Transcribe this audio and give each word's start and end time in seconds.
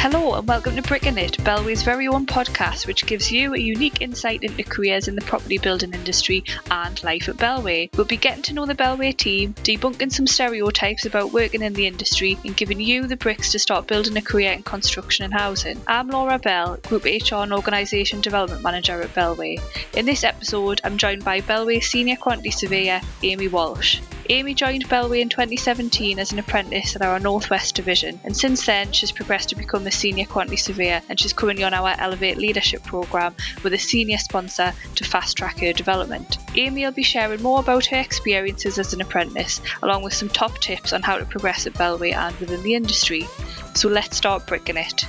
Hello 0.00 0.32
and 0.32 0.48
welcome 0.48 0.76
to 0.76 0.80
Bricking 0.82 1.18
It, 1.18 1.36
Bellway's 1.40 1.82
very 1.82 2.08
own 2.08 2.24
podcast, 2.24 2.86
which 2.86 3.04
gives 3.04 3.30
you 3.30 3.52
a 3.52 3.58
unique 3.58 4.00
insight 4.00 4.42
into 4.42 4.62
careers 4.62 5.08
in 5.08 5.14
the 5.14 5.20
property 5.20 5.58
building 5.58 5.92
industry 5.92 6.42
and 6.70 7.04
life 7.04 7.28
at 7.28 7.36
Bellway. 7.36 7.94
We'll 7.94 8.06
be 8.06 8.16
getting 8.16 8.42
to 8.44 8.54
know 8.54 8.64
the 8.64 8.74
Bellway 8.74 9.14
team, 9.14 9.52
debunking 9.62 10.10
some 10.10 10.26
stereotypes 10.26 11.04
about 11.04 11.34
working 11.34 11.60
in 11.60 11.74
the 11.74 11.86
industry, 11.86 12.38
and 12.46 12.56
giving 12.56 12.80
you 12.80 13.08
the 13.08 13.16
bricks 13.18 13.52
to 13.52 13.58
start 13.58 13.88
building 13.88 14.16
a 14.16 14.22
career 14.22 14.52
in 14.52 14.62
construction 14.62 15.26
and 15.26 15.34
housing. 15.34 15.78
I'm 15.86 16.08
Laura 16.08 16.38
Bell, 16.38 16.78
Group 16.78 17.04
HR 17.04 17.42
and 17.42 17.52
Organisation 17.52 18.22
Development 18.22 18.62
Manager 18.62 19.02
at 19.02 19.14
Bellway. 19.14 19.60
In 19.94 20.06
this 20.06 20.24
episode, 20.24 20.80
I'm 20.82 20.96
joined 20.96 21.26
by 21.26 21.42
Bellway 21.42 21.84
Senior 21.84 22.16
Quantity 22.16 22.52
Surveyor 22.52 23.02
Amy 23.22 23.48
Walsh. 23.48 24.00
Amy 24.30 24.54
joined 24.54 24.88
Bellway 24.88 25.22
in 25.22 25.28
2017 25.28 26.20
as 26.20 26.30
an 26.30 26.38
apprentice 26.38 26.94
at 26.94 27.02
our 27.02 27.18
Northwest 27.18 27.74
division, 27.74 28.20
and 28.22 28.36
since 28.36 28.64
then 28.64 28.92
she's 28.92 29.10
progressed 29.10 29.48
to 29.48 29.56
become 29.56 29.84
a 29.88 29.90
senior 29.90 30.24
quantity 30.24 30.56
surveyor 30.56 31.02
and 31.08 31.18
she's 31.18 31.32
currently 31.32 31.64
on 31.64 31.74
our 31.74 31.96
Elevate 31.98 32.38
Leadership 32.38 32.84
Programme 32.84 33.34
with 33.64 33.72
a 33.72 33.78
senior 33.78 34.18
sponsor 34.18 34.72
to 34.94 35.02
fast 35.02 35.36
track 35.36 35.58
her 35.58 35.72
development. 35.72 36.38
Amy 36.54 36.84
will 36.84 36.92
be 36.92 37.02
sharing 37.02 37.42
more 37.42 37.58
about 37.58 37.86
her 37.86 37.98
experiences 37.98 38.78
as 38.78 38.94
an 38.94 39.00
apprentice, 39.00 39.60
along 39.82 40.04
with 40.04 40.14
some 40.14 40.28
top 40.28 40.56
tips 40.58 40.92
on 40.92 41.02
how 41.02 41.18
to 41.18 41.24
progress 41.24 41.66
at 41.66 41.74
Bellway 41.74 42.14
and 42.14 42.36
within 42.38 42.62
the 42.62 42.76
industry. 42.76 43.26
So 43.74 43.88
let's 43.88 44.16
start 44.16 44.46
bricking 44.46 44.76
it. 44.76 45.06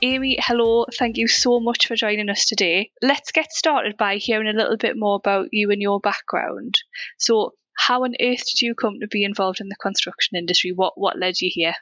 Amy, 0.00 0.38
hello. 0.40 0.86
Thank 0.96 1.16
you 1.16 1.26
so 1.26 1.58
much 1.58 1.88
for 1.88 1.96
joining 1.96 2.30
us 2.30 2.44
today. 2.46 2.92
Let's 3.02 3.32
get 3.32 3.50
started 3.50 3.96
by 3.96 4.16
hearing 4.16 4.46
a 4.46 4.56
little 4.56 4.76
bit 4.76 4.96
more 4.96 5.16
about 5.16 5.48
you 5.50 5.72
and 5.72 5.82
your 5.82 5.98
background. 5.98 6.76
So, 7.18 7.54
how 7.76 8.04
on 8.04 8.14
earth 8.20 8.44
did 8.46 8.62
you 8.62 8.74
come 8.74 9.00
to 9.00 9.08
be 9.08 9.24
involved 9.24 9.60
in 9.60 9.68
the 9.68 9.76
construction 9.80 10.36
industry? 10.36 10.72
What 10.72 10.92
what 10.96 11.18
led 11.18 11.40
you 11.40 11.50
here? 11.52 11.74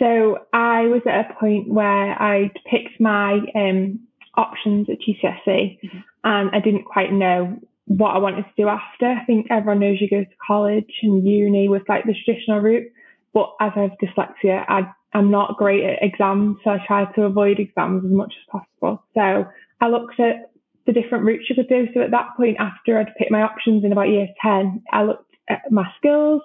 So, 0.00 0.38
I 0.52 0.82
was 0.86 1.02
at 1.06 1.30
a 1.30 1.34
point 1.34 1.68
where 1.68 2.20
I'd 2.20 2.58
picked 2.68 3.00
my 3.00 3.38
um, 3.54 4.00
options 4.36 4.88
at 4.90 4.96
GCSE 4.98 5.46
mm-hmm. 5.46 5.98
and 6.24 6.50
I 6.52 6.60
didn't 6.60 6.86
quite 6.86 7.12
know 7.12 7.56
what 7.84 8.16
I 8.16 8.18
wanted 8.18 8.42
to 8.42 8.62
do 8.62 8.68
after. 8.68 9.06
I 9.06 9.24
think 9.26 9.46
everyone 9.48 9.78
knows 9.78 9.98
you 10.00 10.10
go 10.10 10.24
to 10.24 10.36
college 10.44 10.92
and 11.02 11.24
uni 11.24 11.68
with 11.68 11.88
like 11.88 12.04
the 12.04 12.16
traditional 12.24 12.58
route, 12.58 12.90
but 13.32 13.54
as 13.60 13.70
I 13.76 13.82
have 13.82 13.92
dyslexia, 14.02 14.64
I 14.68 14.90
I'm 15.14 15.30
not 15.30 15.56
great 15.56 15.84
at 15.84 16.02
exams, 16.02 16.58
so 16.62 16.70
I 16.70 16.78
tried 16.86 17.14
to 17.14 17.22
avoid 17.22 17.58
exams 17.58 18.04
as 18.04 18.10
much 18.10 18.34
as 18.38 18.60
possible. 18.60 19.04
So 19.14 19.46
I 19.80 19.88
looked 19.88 20.20
at 20.20 20.50
the 20.86 20.92
different 20.92 21.24
routes 21.24 21.48
you 21.48 21.56
could 21.56 21.68
do. 21.68 21.88
So 21.94 22.00
at 22.00 22.10
that 22.12 22.36
point, 22.36 22.56
after 22.58 22.98
I'd 22.98 23.14
picked 23.18 23.30
my 23.30 23.42
options 23.42 23.84
in 23.84 23.92
about 23.92 24.08
year 24.08 24.28
10, 24.42 24.82
I 24.92 25.02
looked 25.02 25.34
at 25.48 25.70
my 25.70 25.86
skills 25.98 26.42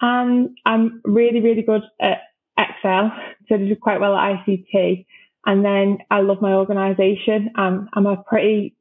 and 0.00 0.50
I'm 0.64 1.00
really, 1.04 1.40
really 1.40 1.62
good 1.62 1.82
at 2.00 2.18
Excel. 2.58 3.12
So 3.48 3.54
I 3.54 3.58
did 3.58 3.80
quite 3.80 3.98
well 3.98 4.14
at 4.14 4.44
ICT. 4.46 5.06
And 5.46 5.64
then 5.64 5.98
I 6.10 6.20
love 6.20 6.42
my 6.42 6.52
organisation. 6.52 7.48
Um, 7.56 7.88
I'm 7.94 8.04
a 8.04 8.22
pretty 8.22 8.76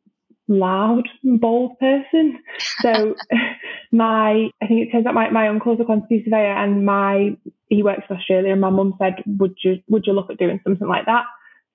loud, 0.48 1.04
bold 1.24 1.78
person. 1.80 2.40
So 2.82 3.16
my, 3.92 4.50
I 4.62 4.68
think 4.68 4.88
it 4.88 4.92
turns 4.92 5.06
out 5.06 5.14
my, 5.14 5.30
my 5.30 5.48
uncle's 5.48 5.80
a 5.80 5.86
quantity 5.86 6.24
surveyor 6.24 6.54
and 6.54 6.86
my, 6.86 7.38
he 7.70 7.84
works 7.84 8.04
in 8.10 8.16
Australia 8.16 8.52
and 8.52 8.62
my 8.62 8.70
mum 8.70 8.96
said, 9.00 9.16
would 9.26 9.56
you, 9.64 9.78
would 9.90 10.06
you 10.06 10.14
look 10.14 10.30
at 10.30 10.38
doing 10.38 10.60
something 10.64 10.88
like 10.88 11.06
that? 11.06 11.26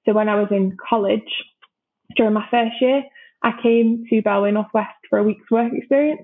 So 0.06 0.12
when 0.12 0.28
I 0.28 0.36
was 0.36 0.48
in 0.50 0.76
college, 0.88 1.20
during 2.16 2.34
my 2.34 2.46
first 2.50 2.74
year, 2.80 3.02
I 3.42 3.52
came 3.62 4.04
to 4.10 4.22
Bellway 4.22 4.52
Northwest 4.52 4.94
for 5.08 5.18
a 5.18 5.22
week's 5.22 5.50
work 5.50 5.72
experience 5.72 6.22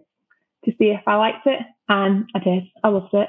to 0.64 0.72
see 0.78 0.86
if 0.86 1.00
I 1.06 1.16
liked 1.16 1.46
it. 1.46 1.60
And 1.88 2.28
I 2.34 2.38
did. 2.40 2.64
I 2.84 2.88
loved 2.88 3.14
it. 3.14 3.28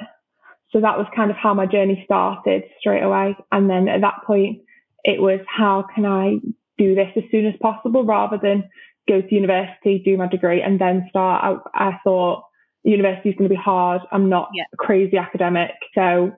So 0.72 0.82
that 0.82 0.98
was 0.98 1.08
kind 1.16 1.32
of 1.32 1.38
how 1.38 1.54
my 1.54 1.66
journey 1.66 2.02
started 2.06 2.64
straight 2.80 3.02
away. 3.02 3.36
And 3.52 3.70
then 3.70 3.88
at 3.88 4.02
that 4.02 4.22
point, 4.26 4.62
it 5.04 5.22
was 5.22 5.40
how 5.48 5.86
can 5.96 6.06
I 6.06 6.38
do 6.78 6.96
this 6.96 7.10
as 7.16 7.24
soon 7.32 7.46
as 7.46 7.56
possible 7.62 8.04
rather 8.04 8.38
than 8.42 8.70
go 9.10 9.22
to 9.22 9.36
university, 9.36 10.02
do 10.04 10.18
my 10.18 10.28
degree, 10.28 10.62
and 10.62 10.80
then 10.80 11.08
start. 11.10 11.44
I, 11.76 11.90
I 11.90 12.00
thought 12.04 12.44
university 12.84 13.30
is 13.30 13.36
going 13.36 13.50
to 13.50 13.56
be 13.56 13.62
hard. 13.62 14.02
I'm 14.12 14.30
not 14.30 14.50
yeah. 14.54 14.64
crazy 14.78 15.18
academic, 15.18 15.72
so 15.96 16.32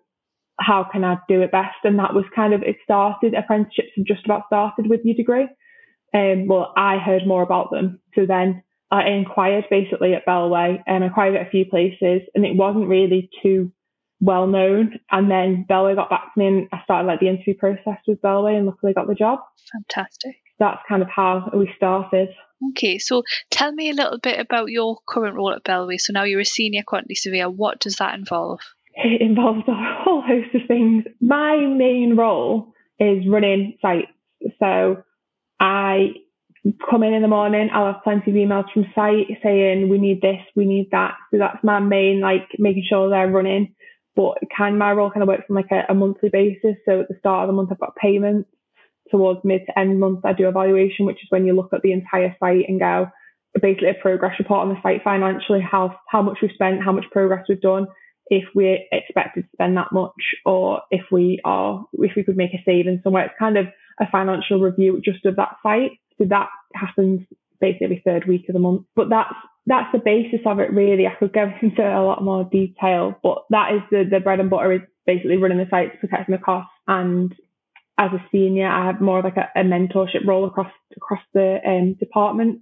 how 0.59 0.88
can 0.92 1.04
I 1.04 1.18
do 1.28 1.42
it 1.42 1.52
best? 1.52 1.76
And 1.84 2.00
that 2.00 2.14
was 2.14 2.26
kind 2.36 2.54
of 2.54 2.62
it. 2.64 2.78
Started 2.84 3.34
apprenticeships 3.34 3.90
have 3.98 4.06
just 4.06 4.26
about 4.26 4.48
started 4.48 4.90
with 4.90 5.02
your 5.04 5.16
degree. 5.16 5.48
Um, 6.14 6.48
well, 6.48 6.74
I 6.76 6.98
heard 6.98 7.28
more 7.28 7.44
about 7.44 7.72
them, 7.72 8.00
so 8.16 8.26
then 8.26 8.64
I 8.92 9.08
inquired 9.08 9.66
basically 9.70 10.14
at 10.14 10.26
Bellway 10.26 10.84
and 10.86 11.03
I 11.03 11.08
inquired 11.08 11.36
at 11.36 11.48
a 11.48 11.50
few 11.50 11.66
places, 11.66 12.22
and 12.36 12.46
it 12.46 12.56
wasn't 12.56 12.90
really 12.90 13.30
too 13.42 13.72
well 14.20 14.48
known. 14.48 15.00
And 15.09 15.32
then 15.32 15.66
Bellway 15.70 15.96
got 15.96 16.09
back 16.09 16.34
to 16.34 16.40
me, 16.40 16.48
and 16.48 16.68
I 16.72 16.84
started 16.84 17.08
like 17.08 17.20
the 17.20 17.30
interview 17.30 17.56
process 17.58 18.00
with 18.08 18.22
Bellway, 18.22 18.58
and 18.58 18.66
luckily 18.66 18.94
got 18.94 19.08
the 19.08 19.16
job. 19.16 19.40
Fantastic. 19.72 20.36
That's 20.59 20.82
kind 20.88 21.02
of 21.02 21.09
how 21.09 21.50
we 21.56 21.72
started. 21.76 22.30
Okay, 22.70 23.00
so 23.00 23.24
tell 23.50 23.72
me 23.72 23.90
a 23.90 23.94
little 23.94 24.20
bit 24.20 24.40
about 24.40 24.70
your 24.70 24.98
current 25.08 25.36
role 25.36 25.54
at 25.54 25.64
Bellway. 25.64 26.00
So 26.00 26.14
now 26.14 26.24
you're 26.24 26.42
a 26.42 26.46
senior 26.46 26.84
quantity 26.86 27.16
surveyor. 27.16 27.50
What 27.50 27.80
does 27.80 27.96
that 27.96 28.18
involve? 28.18 28.60
It 28.96 29.22
involves 29.22 29.68
a 29.68 29.74
whole 29.74 30.22
host 30.22 30.54
of 30.54 30.62
things. 30.68 31.06
My 31.20 31.56
main 31.58 32.16
role 32.16 32.74
is 33.00 33.28
running 33.28 33.78
sites. 33.82 34.12
So 34.60 35.04
I 35.60 36.14
come 36.90 37.04
in 37.04 37.14
in 37.14 37.24
the 37.24 37.28
morning, 37.28 37.70
I'll 37.74 37.94
have 37.94 38.04
plenty 38.04 38.32
of 38.32 38.38
emails 38.38 38.72
from 38.72 38.86
site 38.94 39.28
saying 39.42 39.90
we 39.90 39.98
need 39.98 40.22
this, 40.22 40.42
we 40.56 40.66
need 40.66 40.90
that. 40.92 41.16
So 41.32 41.40
that's 41.40 41.64
my 41.64 41.80
main, 41.80 42.20
like 42.20 42.48
making 42.60 42.86
sure 42.88 43.10
they're 43.10 43.30
running. 43.30 43.74
But 44.16 44.38
kind 44.56 44.78
my 44.78 44.92
role 44.92 45.10
kind 45.10 45.24
of 45.24 45.30
works 45.30 45.46
on 45.50 45.56
like 45.56 45.72
a, 45.72 45.86
a 45.90 45.96
monthly 45.96 46.30
basis. 46.30 46.76
So 46.86 47.02
at 47.02 47.08
the 47.08 47.16
start 47.20 47.44
of 47.44 47.48
the 47.48 47.54
month, 47.54 47.72
I've 47.72 47.80
got 47.80 47.96
payments 47.96 48.50
towards 49.12 49.42
mid 49.44 49.62
to 49.68 49.78
end 49.78 50.00
month, 50.00 50.22
I 50.24 50.34
do 50.34 50.48
evaluation, 50.48 51.06
which 51.06 51.18
is 51.18 51.28
when 51.30 51.46
you 51.46 51.54
look 51.54 51.74
at 51.74 51.82
the 51.82 51.92
entire 51.92 52.36
site 52.40 52.66
and 52.68 52.80
go 52.80 53.08
basically 53.62 53.90
a 53.90 54.02
progress 54.02 54.40
report 54.40 54.62
on 54.62 54.70
the 54.70 54.82
site 54.82 55.04
financially, 55.04 55.62
how 55.62 55.96
how 56.08 56.22
much 56.22 56.38
we've 56.42 56.52
spent, 56.54 56.84
how 56.84 56.92
much 56.92 57.06
progress 57.12 57.46
we've 57.50 57.62
done, 57.62 57.88
if 58.28 58.46
we're 58.56 58.80
expected 58.92 59.44
to 59.44 59.50
spend 59.54 59.76
that 59.78 59.92
much, 59.92 60.12
or 60.46 60.82
if 60.90 61.02
we 61.12 61.40
are 61.44 61.86
if 61.94 62.14
we 62.16 62.24
could 62.24 62.38
make 62.38 62.54
a 62.54 62.64
saving 62.66 63.02
somewhere. 63.04 63.26
It's 63.26 63.36
kind 63.38 63.58
of 63.58 63.68
a 64.00 64.10
financial 64.10 64.60
review 64.60 65.02
just 65.04 65.26
of 65.26 65.36
that 65.36 65.58
site. 65.62 65.92
So 66.18 66.26
that 66.30 66.50
happens 66.74 67.22
basically 67.60 68.02
third 68.04 68.28
week 68.28 68.48
of 68.50 68.54
the 68.54 68.60
month. 68.60 68.84
But 68.96 69.10
that's 69.10 69.36
that's 69.68 69.92
the 69.92 70.00
basis 70.00 70.40
of 70.46 70.60
it 70.60 70.72
really. 70.72 71.06
I 71.06 71.16
could 71.16 71.34
go 71.34 71.52
into 71.62 71.82
a 71.82 72.04
lot 72.04 72.24
more 72.24 72.44
detail, 72.46 73.16
but 73.22 73.44
that 73.50 73.74
is 73.74 73.82
the, 73.92 74.06
the 74.10 74.20
bread 74.20 74.40
and 74.40 74.50
butter 74.50 74.72
is 74.74 74.82
basically 75.06 75.38
running 75.38 75.58
the 75.58 75.68
sites, 75.70 75.96
protecting 76.00 76.34
the 76.34 76.42
costs 76.42 76.72
and 76.88 77.34
as 78.02 78.12
a 78.14 78.26
senior, 78.32 78.68
I 78.68 78.88
have 78.88 79.00
more 79.00 79.22
like 79.22 79.38
a, 79.38 79.48
a 79.56 79.64
mentorship 79.64 80.26
role 80.26 80.46
across 80.48 80.72
across 80.96 81.22
the 81.34 81.60
um, 81.66 81.94
department. 81.94 82.62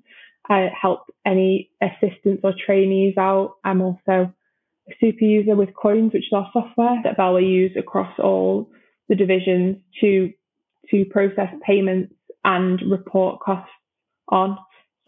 I 0.49 0.69
help 0.79 1.01
any 1.25 1.69
assistants 1.81 2.41
or 2.43 2.53
trainees 2.65 3.15
out. 3.17 3.55
I'm 3.63 3.81
also 3.81 4.33
a 4.89 4.93
super 4.99 5.23
user 5.23 5.55
with 5.55 5.69
Coins, 5.81 6.11
which 6.13 6.23
is 6.23 6.33
our 6.33 6.49
software 6.51 6.99
that 7.03 7.17
Bellway 7.17 7.49
use 7.49 7.71
across 7.77 8.11
all 8.19 8.69
the 9.07 9.15
divisions 9.15 9.77
to 10.01 10.31
to 10.91 11.05
process 11.05 11.49
payments 11.65 12.13
and 12.43 12.81
report 12.89 13.39
costs 13.39 13.71
on. 14.27 14.57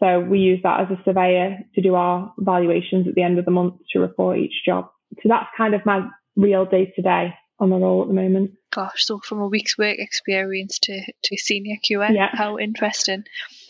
So 0.00 0.20
we 0.20 0.38
use 0.38 0.60
that 0.62 0.80
as 0.80 0.86
a 0.90 1.02
surveyor 1.04 1.58
to 1.74 1.80
do 1.82 1.94
our 1.94 2.32
valuations 2.38 3.06
at 3.06 3.14
the 3.14 3.22
end 3.22 3.38
of 3.38 3.44
the 3.44 3.50
month 3.50 3.74
to 3.92 4.00
report 4.00 4.38
each 4.38 4.64
job. 4.64 4.88
So 5.22 5.28
that's 5.28 5.46
kind 5.56 5.74
of 5.74 5.84
my 5.84 6.08
real 6.36 6.64
day 6.64 6.92
to 6.96 7.02
day 7.02 7.34
on 7.62 7.70
the 7.70 7.76
role 7.76 8.02
at 8.02 8.08
the 8.08 8.14
moment. 8.14 8.54
Gosh, 8.72 9.06
so 9.06 9.20
from 9.20 9.40
a 9.40 9.46
week's 9.46 9.78
work 9.78 9.96
experience 9.98 10.80
to, 10.80 11.00
to 11.22 11.36
senior 11.36 11.76
QA, 11.76 12.12
yeah. 12.12 12.30
how 12.32 12.58
interesting. 12.58 13.22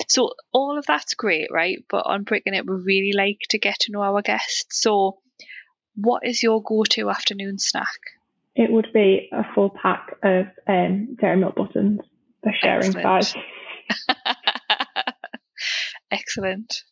So 0.08 0.32
all 0.50 0.78
of 0.78 0.86
that's 0.86 1.12
great, 1.12 1.48
right? 1.52 1.84
But 1.90 2.06
on 2.06 2.22
Bricking 2.22 2.54
It, 2.54 2.66
we 2.66 2.76
really 2.76 3.12
like 3.14 3.40
to 3.50 3.58
get 3.58 3.80
to 3.80 3.92
know 3.92 4.00
our 4.00 4.22
guests. 4.22 4.80
So 4.80 5.18
what 5.94 6.26
is 6.26 6.42
your 6.42 6.62
go-to 6.62 7.10
afternoon 7.10 7.58
snack? 7.58 7.98
It 8.54 8.72
would 8.72 8.88
be 8.94 9.28
a 9.30 9.44
full 9.54 9.70
pack 9.70 10.16
of 10.22 10.46
um, 10.66 11.16
dairy 11.20 11.36
milk 11.36 11.56
buttons. 11.56 12.00
The 12.42 12.52
sharing 12.58 12.92
size. 12.92 13.34
Excellent. 16.10 16.82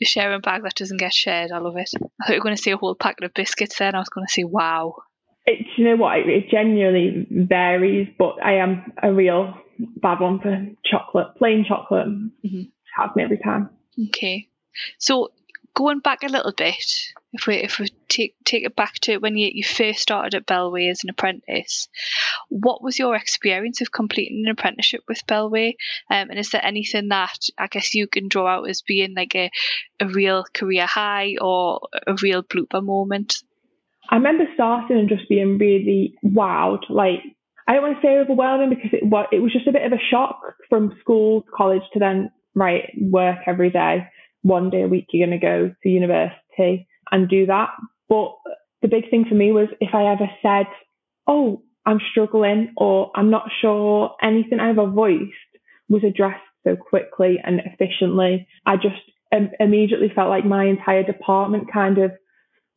The 0.00 0.06
sharing 0.06 0.40
bag 0.40 0.62
that 0.62 0.76
doesn't 0.76 0.96
get 0.96 1.12
shared. 1.12 1.52
I 1.52 1.58
love 1.58 1.76
it. 1.76 1.90
I 1.94 2.26
thought 2.26 2.32
you 2.32 2.36
were 2.36 2.44
going 2.44 2.56
to 2.56 2.62
say 2.62 2.70
a 2.70 2.78
whole 2.78 2.94
packet 2.94 3.24
of 3.24 3.34
biscuits 3.34 3.78
then. 3.78 3.94
I 3.94 3.98
was 3.98 4.08
going 4.08 4.26
to 4.26 4.32
say, 4.32 4.44
wow. 4.44 4.94
It, 5.48 5.66
you 5.76 5.84
know 5.84 5.96
what? 5.96 6.18
It, 6.18 6.28
it 6.28 6.50
genuinely 6.50 7.26
varies, 7.30 8.08
but 8.18 8.36
I 8.44 8.56
am 8.56 8.92
a 9.02 9.10
real 9.12 9.54
bad 9.78 10.20
one 10.20 10.40
for 10.40 10.66
chocolate. 10.84 11.28
Plain 11.38 11.64
chocolate 11.66 12.08
mm-hmm. 12.08 12.62
has 12.96 13.10
me 13.16 13.22
every 13.22 13.38
time. 13.38 13.70
Okay. 14.08 14.48
So 14.98 15.32
going 15.74 16.00
back 16.00 16.22
a 16.22 16.28
little 16.28 16.52
bit, 16.52 16.84
if 17.32 17.46
we 17.46 17.54
if 17.56 17.78
we 17.78 17.88
take 18.08 18.34
take 18.44 18.64
it 18.64 18.76
back 18.76 18.94
to 19.00 19.16
when 19.18 19.36
you, 19.38 19.50
you 19.52 19.64
first 19.64 20.00
started 20.00 20.34
at 20.34 20.46
Bellway 20.46 20.90
as 20.90 21.02
an 21.02 21.10
apprentice, 21.10 21.88
what 22.50 22.82
was 22.82 22.98
your 22.98 23.16
experience 23.16 23.80
of 23.80 23.90
completing 23.90 24.44
an 24.44 24.50
apprenticeship 24.50 25.00
with 25.08 25.26
Bellway? 25.26 25.76
Um, 26.10 26.28
and 26.30 26.38
is 26.38 26.50
there 26.50 26.64
anything 26.64 27.08
that 27.08 27.38
I 27.56 27.68
guess 27.68 27.94
you 27.94 28.06
can 28.06 28.28
draw 28.28 28.48
out 28.48 28.68
as 28.68 28.82
being 28.82 29.14
like 29.14 29.34
a, 29.34 29.50
a 29.98 30.06
real 30.08 30.44
career 30.52 30.84
high 30.84 31.36
or 31.40 31.88
a 32.06 32.14
real 32.22 32.42
blooper 32.42 32.84
moment 32.84 33.36
I 34.08 34.16
remember 34.16 34.44
starting 34.54 34.98
and 34.98 35.08
just 35.08 35.28
being 35.28 35.58
really 35.58 36.14
wowed. 36.24 36.88
Like, 36.88 37.20
I 37.66 37.74
don't 37.74 37.82
want 37.82 38.00
to 38.00 38.06
say 38.06 38.16
overwhelming 38.16 38.70
because 38.70 38.90
it 38.92 39.04
was 39.04 39.26
it 39.30 39.40
was 39.40 39.52
just 39.52 39.66
a 39.66 39.72
bit 39.72 39.84
of 39.84 39.92
a 39.92 40.02
shock 40.10 40.40
from 40.68 40.96
school, 41.00 41.44
college 41.54 41.82
to 41.92 41.98
then 41.98 42.30
right 42.54 42.90
work 42.98 43.38
every 43.46 43.70
day. 43.70 44.08
One 44.42 44.70
day 44.70 44.82
a 44.82 44.88
week 44.88 45.06
you're 45.10 45.26
going 45.26 45.38
to 45.38 45.46
go 45.46 45.74
to 45.82 45.88
university 45.88 46.88
and 47.10 47.28
do 47.28 47.46
that. 47.46 47.70
But 48.08 48.32
the 48.80 48.88
big 48.88 49.10
thing 49.10 49.26
for 49.28 49.34
me 49.34 49.52
was 49.52 49.68
if 49.80 49.94
I 49.94 50.10
ever 50.12 50.30
said, 50.40 50.66
"Oh, 51.26 51.62
I'm 51.84 52.00
struggling," 52.10 52.72
or 52.78 53.10
"I'm 53.14 53.30
not 53.30 53.50
sure," 53.60 54.14
anything 54.22 54.60
I 54.60 54.70
ever 54.70 54.86
voiced 54.86 55.32
was 55.90 56.04
addressed 56.04 56.42
so 56.64 56.76
quickly 56.76 57.38
and 57.44 57.60
efficiently. 57.60 58.46
I 58.64 58.76
just 58.76 59.02
um, 59.34 59.50
immediately 59.60 60.10
felt 60.14 60.30
like 60.30 60.46
my 60.46 60.64
entire 60.64 61.02
department 61.02 61.72
kind 61.72 61.98
of 61.98 62.12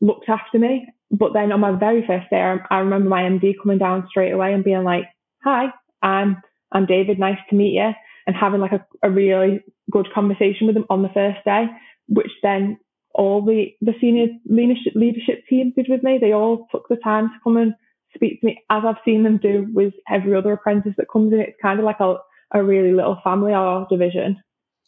looked 0.01 0.27
after 0.27 0.59
me. 0.59 0.87
But 1.11 1.33
then 1.33 1.51
on 1.51 1.59
my 1.59 1.73
very 1.77 2.05
first 2.07 2.29
day, 2.29 2.41
I, 2.41 2.57
I 2.69 2.79
remember 2.79 3.09
my 3.09 3.23
MD 3.23 3.53
coming 3.61 3.77
down 3.77 4.07
straight 4.09 4.31
away 4.31 4.53
and 4.53 4.63
being 4.63 4.83
like, 4.83 5.03
"Hi, 5.43 5.67
I'm 6.01 6.41
I'm 6.71 6.85
David. 6.85 7.19
Nice 7.19 7.39
to 7.49 7.55
meet 7.55 7.73
you," 7.73 7.91
and 8.27 8.35
having 8.35 8.61
like 8.61 8.71
a, 8.71 8.85
a 9.03 9.09
really 9.09 9.61
good 9.91 10.07
conversation 10.13 10.67
with 10.67 10.77
him 10.77 10.85
on 10.89 11.01
the 11.01 11.09
first 11.09 11.39
day, 11.45 11.65
which 12.07 12.31
then 12.41 12.79
all 13.13 13.43
the 13.43 13.67
the 13.81 13.93
senior 13.99 14.27
leadership 14.45 14.93
leadership 14.95 15.43
team 15.49 15.73
did 15.75 15.87
with 15.89 16.01
me. 16.01 16.17
They 16.19 16.31
all 16.33 16.67
took 16.71 16.87
the 16.87 16.95
time 16.95 17.27
to 17.27 17.39
come 17.43 17.57
and 17.57 17.73
speak 18.15 18.39
to 18.39 18.45
me, 18.47 18.59
as 18.69 18.83
I've 18.85 19.03
seen 19.03 19.23
them 19.23 19.37
do 19.37 19.67
with 19.73 19.93
every 20.09 20.35
other 20.35 20.53
apprentice 20.53 20.93
that 20.97 21.11
comes 21.11 21.33
in. 21.33 21.41
It's 21.41 21.57
kind 21.61 21.79
of 21.79 21.85
like 21.85 21.99
a 21.99 22.15
a 22.53 22.63
really 22.63 22.93
little 22.93 23.17
family 23.23 23.53
or 23.53 23.85
division. 23.89 24.41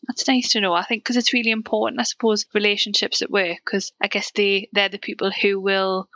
That's 0.07 0.27
nice 0.27 0.51
to 0.51 0.61
know. 0.61 0.73
I 0.73 0.83
think 0.83 1.03
because 1.03 1.17
it's 1.17 1.33
really 1.33 1.51
important, 1.51 1.99
I 1.99 2.03
suppose, 2.03 2.45
relationships 2.53 3.21
at 3.21 3.31
work, 3.31 3.57
because 3.63 3.91
I 4.01 4.07
guess 4.07 4.31
they 4.31 4.69
they're 4.73 4.89
the 4.89 4.97
people 4.97 5.31
who 5.31 5.59
will 5.59 6.09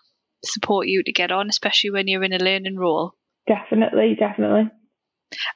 support 0.44 0.88
you 0.88 1.04
to 1.04 1.12
get 1.12 1.32
on, 1.32 1.50
especially 1.50 1.92
when 1.92 2.08
you're 2.08 2.24
in 2.24 2.34
a 2.34 2.38
learning 2.44 2.78
role. 2.78 3.14
Definitely, 3.48 4.16
definitely. 4.20 4.70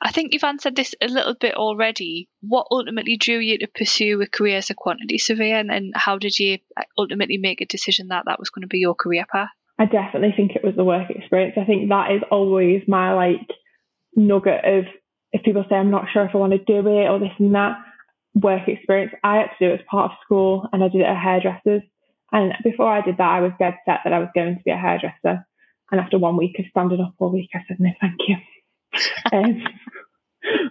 I 0.01 0.11
think 0.11 0.33
you've 0.33 0.43
answered 0.43 0.75
this 0.75 0.95
a 1.01 1.07
little 1.07 1.33
bit 1.33 1.55
already. 1.55 2.29
What 2.41 2.67
ultimately 2.71 3.17
drew 3.17 3.37
you 3.37 3.57
to 3.59 3.67
pursue 3.67 4.21
a 4.21 4.27
career 4.27 4.57
as 4.57 4.69
a 4.69 4.75
quantity 4.75 5.17
surveyor, 5.17 5.57
and, 5.57 5.71
and 5.71 5.93
how 5.95 6.17
did 6.17 6.37
you 6.39 6.59
ultimately 6.97 7.37
make 7.37 7.61
a 7.61 7.65
decision 7.65 8.09
that 8.09 8.25
that 8.25 8.39
was 8.39 8.49
going 8.49 8.63
to 8.63 8.67
be 8.67 8.79
your 8.79 8.95
career 8.95 9.25
path? 9.31 9.49
I 9.79 9.85
definitely 9.85 10.33
think 10.35 10.51
it 10.51 10.63
was 10.63 10.75
the 10.75 10.83
work 10.83 11.09
experience. 11.09 11.55
I 11.59 11.65
think 11.65 11.89
that 11.89 12.11
is 12.11 12.21
always 12.29 12.83
my 12.87 13.13
like 13.13 13.47
nugget 14.15 14.65
of 14.65 14.85
if 15.31 15.43
people 15.43 15.65
say 15.69 15.75
I'm 15.75 15.91
not 15.91 16.05
sure 16.11 16.25
if 16.25 16.35
I 16.35 16.37
want 16.37 16.51
to 16.51 16.59
do 16.59 16.87
it 16.87 17.07
or 17.07 17.19
this 17.19 17.31
and 17.39 17.55
that 17.55 17.77
work 18.33 18.67
experience. 18.67 19.13
I 19.23 19.37
had 19.37 19.49
to 19.57 19.67
do 19.67 19.73
it 19.73 19.79
as 19.79 19.85
part 19.89 20.11
of 20.11 20.17
school 20.23 20.67
and 20.71 20.83
I 20.83 20.87
did 20.87 21.01
it 21.01 21.07
at 21.07 21.17
hairdressers. 21.17 21.81
And 22.31 22.53
before 22.63 22.87
I 22.87 23.01
did 23.01 23.17
that, 23.17 23.29
I 23.29 23.41
was 23.41 23.51
dead 23.59 23.75
set 23.85 23.99
that 24.03 24.13
I 24.13 24.19
was 24.19 24.29
going 24.33 24.55
to 24.55 24.63
be 24.63 24.71
a 24.71 24.77
hairdresser. 24.77 25.45
And 25.91 25.99
after 25.99 26.17
one 26.17 26.37
week 26.37 26.55
of 26.59 26.65
standing 26.69 27.01
up 27.01 27.15
all 27.19 27.31
week, 27.31 27.49
I 27.53 27.59
said, 27.67 27.77
no, 27.79 27.89
thank 27.99 28.15
you. 28.27 28.37
um, 29.33 29.63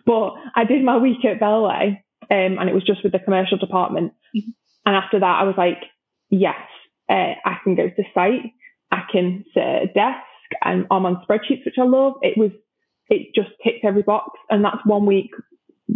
but 0.06 0.34
I 0.54 0.64
did 0.64 0.82
my 0.82 0.96
week 0.96 1.24
at 1.24 1.40
Bellway 1.40 2.02
um, 2.30 2.58
and 2.58 2.68
it 2.68 2.74
was 2.74 2.84
just 2.84 3.02
with 3.02 3.12
the 3.12 3.18
commercial 3.18 3.58
department. 3.58 4.12
Mm-hmm. 4.34 4.50
And 4.86 4.96
after 4.96 5.20
that, 5.20 5.40
I 5.40 5.42
was 5.42 5.56
like, 5.58 5.82
yes, 6.30 6.56
uh, 7.10 7.34
I 7.44 7.58
can 7.62 7.74
go 7.74 7.88
to 7.88 8.02
site. 8.14 8.52
I 8.90 9.02
can 9.12 9.44
sit 9.52 9.62
at 9.62 9.82
a 9.82 9.86
desk 9.86 10.24
and 10.64 10.86
I'm 10.90 11.06
on 11.06 11.22
spreadsheets, 11.28 11.64
which 11.64 11.78
I 11.78 11.84
love. 11.84 12.14
It 12.22 12.38
was, 12.38 12.50
it 13.08 13.34
just 13.34 13.50
ticked 13.62 13.84
every 13.84 14.02
box. 14.02 14.38
And 14.48 14.64
that's 14.64 14.84
one 14.84 15.04
week 15.04 15.30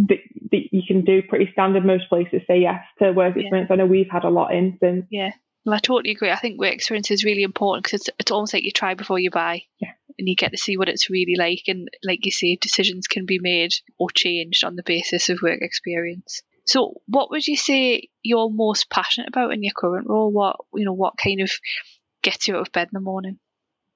that, 0.08 0.18
that 0.50 0.60
you 0.72 0.82
can 0.86 1.04
do 1.04 1.22
pretty 1.22 1.48
standard. 1.52 1.84
Most 1.84 2.08
places 2.08 2.42
say 2.46 2.60
yes 2.60 2.82
to 2.98 3.12
work 3.12 3.36
experience. 3.36 3.68
Yeah. 3.70 3.74
I 3.74 3.76
know 3.78 3.86
we've 3.86 4.10
had 4.10 4.24
a 4.24 4.30
lot 4.30 4.54
in 4.54 4.78
since. 4.80 5.06
Yeah. 5.10 5.30
Well, 5.64 5.74
I 5.74 5.78
totally 5.78 6.12
agree. 6.12 6.30
I 6.30 6.36
think 6.36 6.60
work 6.60 6.74
experience 6.74 7.10
is 7.10 7.24
really 7.24 7.42
important 7.42 7.84
because 7.84 8.00
it's, 8.00 8.10
it's 8.18 8.30
almost 8.30 8.52
like 8.52 8.64
you 8.64 8.70
try 8.70 8.94
before 8.94 9.18
you 9.18 9.30
buy. 9.30 9.62
Yeah. 9.80 9.92
And 10.18 10.28
you 10.28 10.36
get 10.36 10.52
to 10.52 10.58
see 10.58 10.76
what 10.76 10.88
it's 10.88 11.10
really 11.10 11.34
like. 11.36 11.62
And 11.66 11.88
like 12.04 12.24
you 12.24 12.30
say, 12.30 12.56
decisions 12.60 13.08
can 13.08 13.26
be 13.26 13.38
made 13.40 13.72
or 13.98 14.10
changed 14.10 14.62
on 14.62 14.76
the 14.76 14.84
basis 14.84 15.28
of 15.28 15.40
work 15.42 15.60
experience. 15.60 16.42
So, 16.66 16.94
what 17.06 17.30
would 17.30 17.46
you 17.46 17.56
say 17.56 18.08
you're 18.22 18.48
most 18.48 18.88
passionate 18.88 19.28
about 19.28 19.52
in 19.52 19.62
your 19.62 19.74
current 19.76 20.06
role? 20.08 20.30
What 20.30 20.56
you 20.72 20.84
know, 20.84 20.92
what 20.92 21.14
kind 21.22 21.40
of 21.40 21.50
gets 22.22 22.46
you 22.46 22.54
out 22.54 22.66
of 22.66 22.72
bed 22.72 22.88
in 22.88 22.94
the 22.94 23.00
morning? 23.00 23.38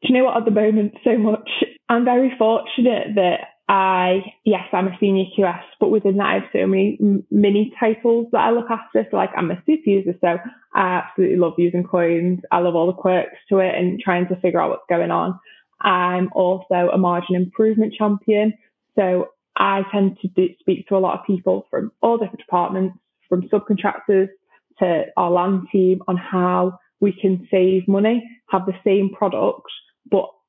Do 0.03 0.09
you 0.09 0.19
know 0.19 0.25
what? 0.27 0.37
At 0.37 0.45
the 0.45 0.51
moment, 0.51 0.95
so 1.05 1.17
much. 1.17 1.49
I'm 1.89 2.05
very 2.05 2.33
fortunate 2.37 3.15
that 3.15 3.39
I, 3.69 4.23
yes, 4.45 4.65
I'm 4.73 4.89
a 4.89 4.97
senior 4.99 5.27
QS, 5.37 5.61
but 5.79 5.89
within 5.89 6.17
that, 6.17 6.27
I 6.27 6.35
have 6.35 6.49
so 6.53 6.67
many 6.67 6.99
mini 7.31 7.73
titles 7.79 8.29
that 8.33 8.39
I 8.41 8.51
look 8.51 8.71
after. 8.71 9.07
So, 9.11 9.17
like, 9.17 9.31
I'm 9.37 9.51
a 9.51 9.63
super 9.67 9.91
user, 9.91 10.15
so 10.23 10.39
I 10.75 11.03
absolutely 11.03 11.37
love 11.37 11.55
using 11.59 11.85
coins. 11.85 12.41
I 12.51 12.61
love 12.61 12.75
all 12.75 12.87
the 12.87 12.95
quirks 12.95 13.37
to 13.51 13.59
it 13.59 13.75
and 13.75 14.01
trying 14.01 14.27
to 14.29 14.37
figure 14.37 14.61
out 14.61 14.71
what's 14.71 14.87
going 14.89 15.11
on. 15.11 15.39
I'm 15.83 16.31
also 16.33 16.89
a 16.93 16.97
margin 16.97 17.37
improvement 17.37 17.95
champion. 17.97 18.55
So, 18.97 19.29
I 19.57 19.83
tend 19.93 20.19
to 20.23 20.29
do, 20.29 20.49
speak 20.61 20.89
to 20.89 20.97
a 20.97 20.99
lot 20.99 21.19
of 21.19 21.27
people 21.27 21.67
from 21.69 21.93
all 22.01 22.17
different 22.17 22.39
departments, 22.39 22.97
from 23.29 23.43
subcontractors 23.49 24.29
to 24.79 25.05
our 25.17 25.31
land 25.31 25.67
team 25.71 26.01
on 26.09 26.17
how 26.17 26.79
we 27.01 27.13
can 27.13 27.47
save 27.51 27.87
money, 27.87 28.29
have 28.51 28.67
the 28.67 28.75
same 28.85 29.11
product, 29.11 29.67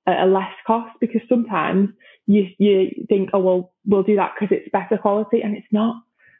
at 0.09 0.27
a 0.27 0.29
less 0.29 0.51
cost 0.65 0.95
because 0.99 1.21
sometimes 1.27 1.89
you 2.27 2.47
you 2.57 3.05
think, 3.07 3.29
oh 3.33 3.39
well, 3.39 3.73
we'll 3.85 4.03
do 4.03 4.15
that 4.15 4.33
because 4.39 4.55
it's 4.55 4.71
better 4.71 4.97
quality, 4.97 5.41
and 5.41 5.57
it's 5.57 5.67
not. 5.71 5.95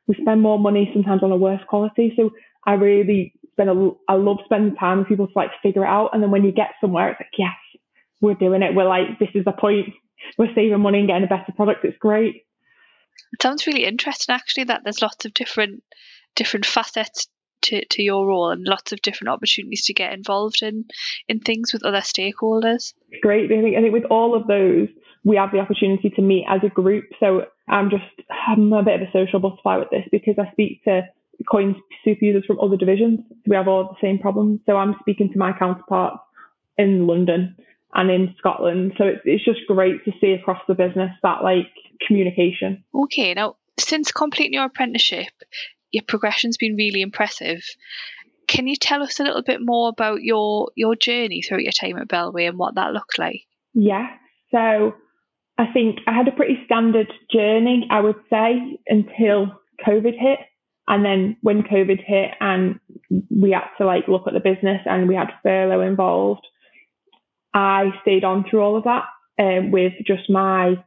We 0.07 0.15
spend 0.21 0.41
more 0.41 0.59
money 0.59 0.89
sometimes 0.93 1.23
on 1.23 1.31
a 1.31 1.37
worse 1.37 1.61
quality. 1.67 2.13
So 2.15 2.31
I 2.65 2.73
really 2.73 3.33
spend 3.53 3.69
a, 3.69 3.91
I 4.07 4.13
love 4.13 4.37
spending 4.45 4.75
time 4.75 4.99
with 4.99 5.07
people 5.07 5.27
to 5.27 5.33
like 5.35 5.51
figure 5.61 5.83
it 5.83 5.89
out, 5.89 6.11
and 6.13 6.21
then 6.21 6.31
when 6.31 6.43
you 6.43 6.51
get 6.51 6.71
somewhere, 6.81 7.09
it's 7.09 7.19
like 7.19 7.29
yes, 7.37 7.81
we're 8.21 8.35
doing 8.35 8.61
it. 8.61 8.75
We're 8.75 8.87
like 8.87 9.19
this 9.19 9.29
is 9.33 9.45
the 9.45 9.51
point. 9.51 9.89
We're 10.37 10.53
saving 10.53 10.79
money 10.81 10.99
and 10.99 11.07
getting 11.07 11.23
a 11.23 11.27
better 11.27 11.51
product. 11.55 11.85
It's 11.85 11.97
great. 11.97 12.45
It 13.33 13.41
sounds 13.41 13.67
really 13.67 13.85
interesting, 13.85 14.35
actually. 14.35 14.65
That 14.65 14.81
there's 14.83 15.01
lots 15.01 15.25
of 15.25 15.33
different 15.33 15.83
different 16.35 16.65
facets 16.65 17.27
to, 17.63 17.85
to 17.85 18.01
your 18.01 18.27
role 18.27 18.49
and 18.49 18.65
lots 18.65 18.91
of 18.91 19.01
different 19.01 19.29
opportunities 19.29 19.85
to 19.85 19.93
get 19.93 20.13
involved 20.13 20.61
in 20.61 20.85
in 21.27 21.39
things 21.39 21.73
with 21.73 21.83
other 21.83 22.01
stakeholders. 22.01 22.93
Great. 23.21 23.51
I 23.51 23.61
think 23.61 23.77
I 23.77 23.81
think 23.81 23.93
with 23.93 24.05
all 24.05 24.35
of 24.35 24.47
those, 24.47 24.87
we 25.23 25.35
have 25.35 25.51
the 25.51 25.59
opportunity 25.59 26.09
to 26.11 26.21
meet 26.21 26.45
as 26.49 26.61
a 26.63 26.69
group. 26.69 27.05
So 27.19 27.45
I'm 27.67 27.89
just 27.89 28.03
I'm 28.47 28.71
a 28.73 28.83
bit 28.83 29.01
of 29.01 29.07
a 29.07 29.11
social 29.11 29.39
butterfly 29.39 29.77
with 29.77 29.89
this 29.91 30.05
because 30.11 30.35
I 30.37 30.51
speak 30.51 30.83
to 30.85 31.03
coin 31.49 31.75
super 32.03 32.25
users 32.25 32.45
from 32.45 32.59
other 32.59 32.77
divisions. 32.77 33.19
We 33.47 33.55
have 33.55 33.67
all 33.67 33.83
the 33.83 34.05
same 34.07 34.19
problems. 34.19 34.59
So 34.65 34.75
I'm 34.75 34.95
speaking 34.99 35.31
to 35.31 35.39
my 35.39 35.53
counterparts 35.57 36.19
in 36.77 37.07
London 37.07 37.55
and 37.93 38.11
in 38.11 38.35
Scotland. 38.37 38.93
So 38.97 39.05
it's 39.05 39.21
it's 39.25 39.45
just 39.45 39.59
great 39.67 40.03
to 40.05 40.11
see 40.21 40.31
across 40.31 40.61
the 40.67 40.75
business 40.75 41.11
that 41.23 41.43
like 41.43 41.67
communication. 42.05 42.83
Okay, 42.93 43.33
now 43.33 43.55
since 43.79 44.11
completing 44.11 44.53
your 44.53 44.65
apprenticeship, 44.65 45.31
your 45.91 46.03
progression's 46.07 46.57
been 46.57 46.75
really 46.75 47.01
impressive. 47.01 47.63
Can 48.47 48.67
you 48.67 48.75
tell 48.75 49.03
us 49.03 49.19
a 49.19 49.23
little 49.23 49.43
bit 49.43 49.59
more 49.61 49.89
about 49.89 50.23
your 50.23 50.71
your 50.75 50.95
journey 50.95 51.41
throughout 51.41 51.63
your 51.63 51.71
time 51.71 51.97
at 51.97 52.07
Bellway 52.07 52.47
and 52.47 52.57
what 52.57 52.75
that 52.75 52.93
looked 52.93 53.19
like? 53.19 53.41
Yeah. 53.73 54.07
So 54.51 54.95
I 55.57 55.65
think 55.73 55.99
I 56.07 56.13
had 56.13 56.27
a 56.27 56.31
pretty 56.31 56.57
standard 56.65 57.11
journey, 57.31 57.87
I 57.89 57.99
would 57.99 58.15
say, 58.29 58.79
until 58.87 59.59
COVID 59.85 60.17
hit. 60.17 60.39
And 60.87 61.05
then 61.05 61.37
when 61.41 61.61
COVID 61.61 62.03
hit 62.03 62.31
and 62.39 62.79
we 63.29 63.51
had 63.51 63.67
to 63.77 63.85
like 63.85 64.07
look 64.07 64.23
at 64.25 64.33
the 64.33 64.39
business 64.39 64.81
and 64.85 65.07
we 65.07 65.15
had 65.15 65.27
furlough 65.43 65.81
involved, 65.81 66.47
I 67.53 67.91
stayed 68.01 68.23
on 68.23 68.45
through 68.49 68.61
all 68.61 68.77
of 68.77 68.85
that 68.85 69.03
um, 69.39 69.71
with 69.71 69.93
just 70.07 70.29
my 70.29 70.83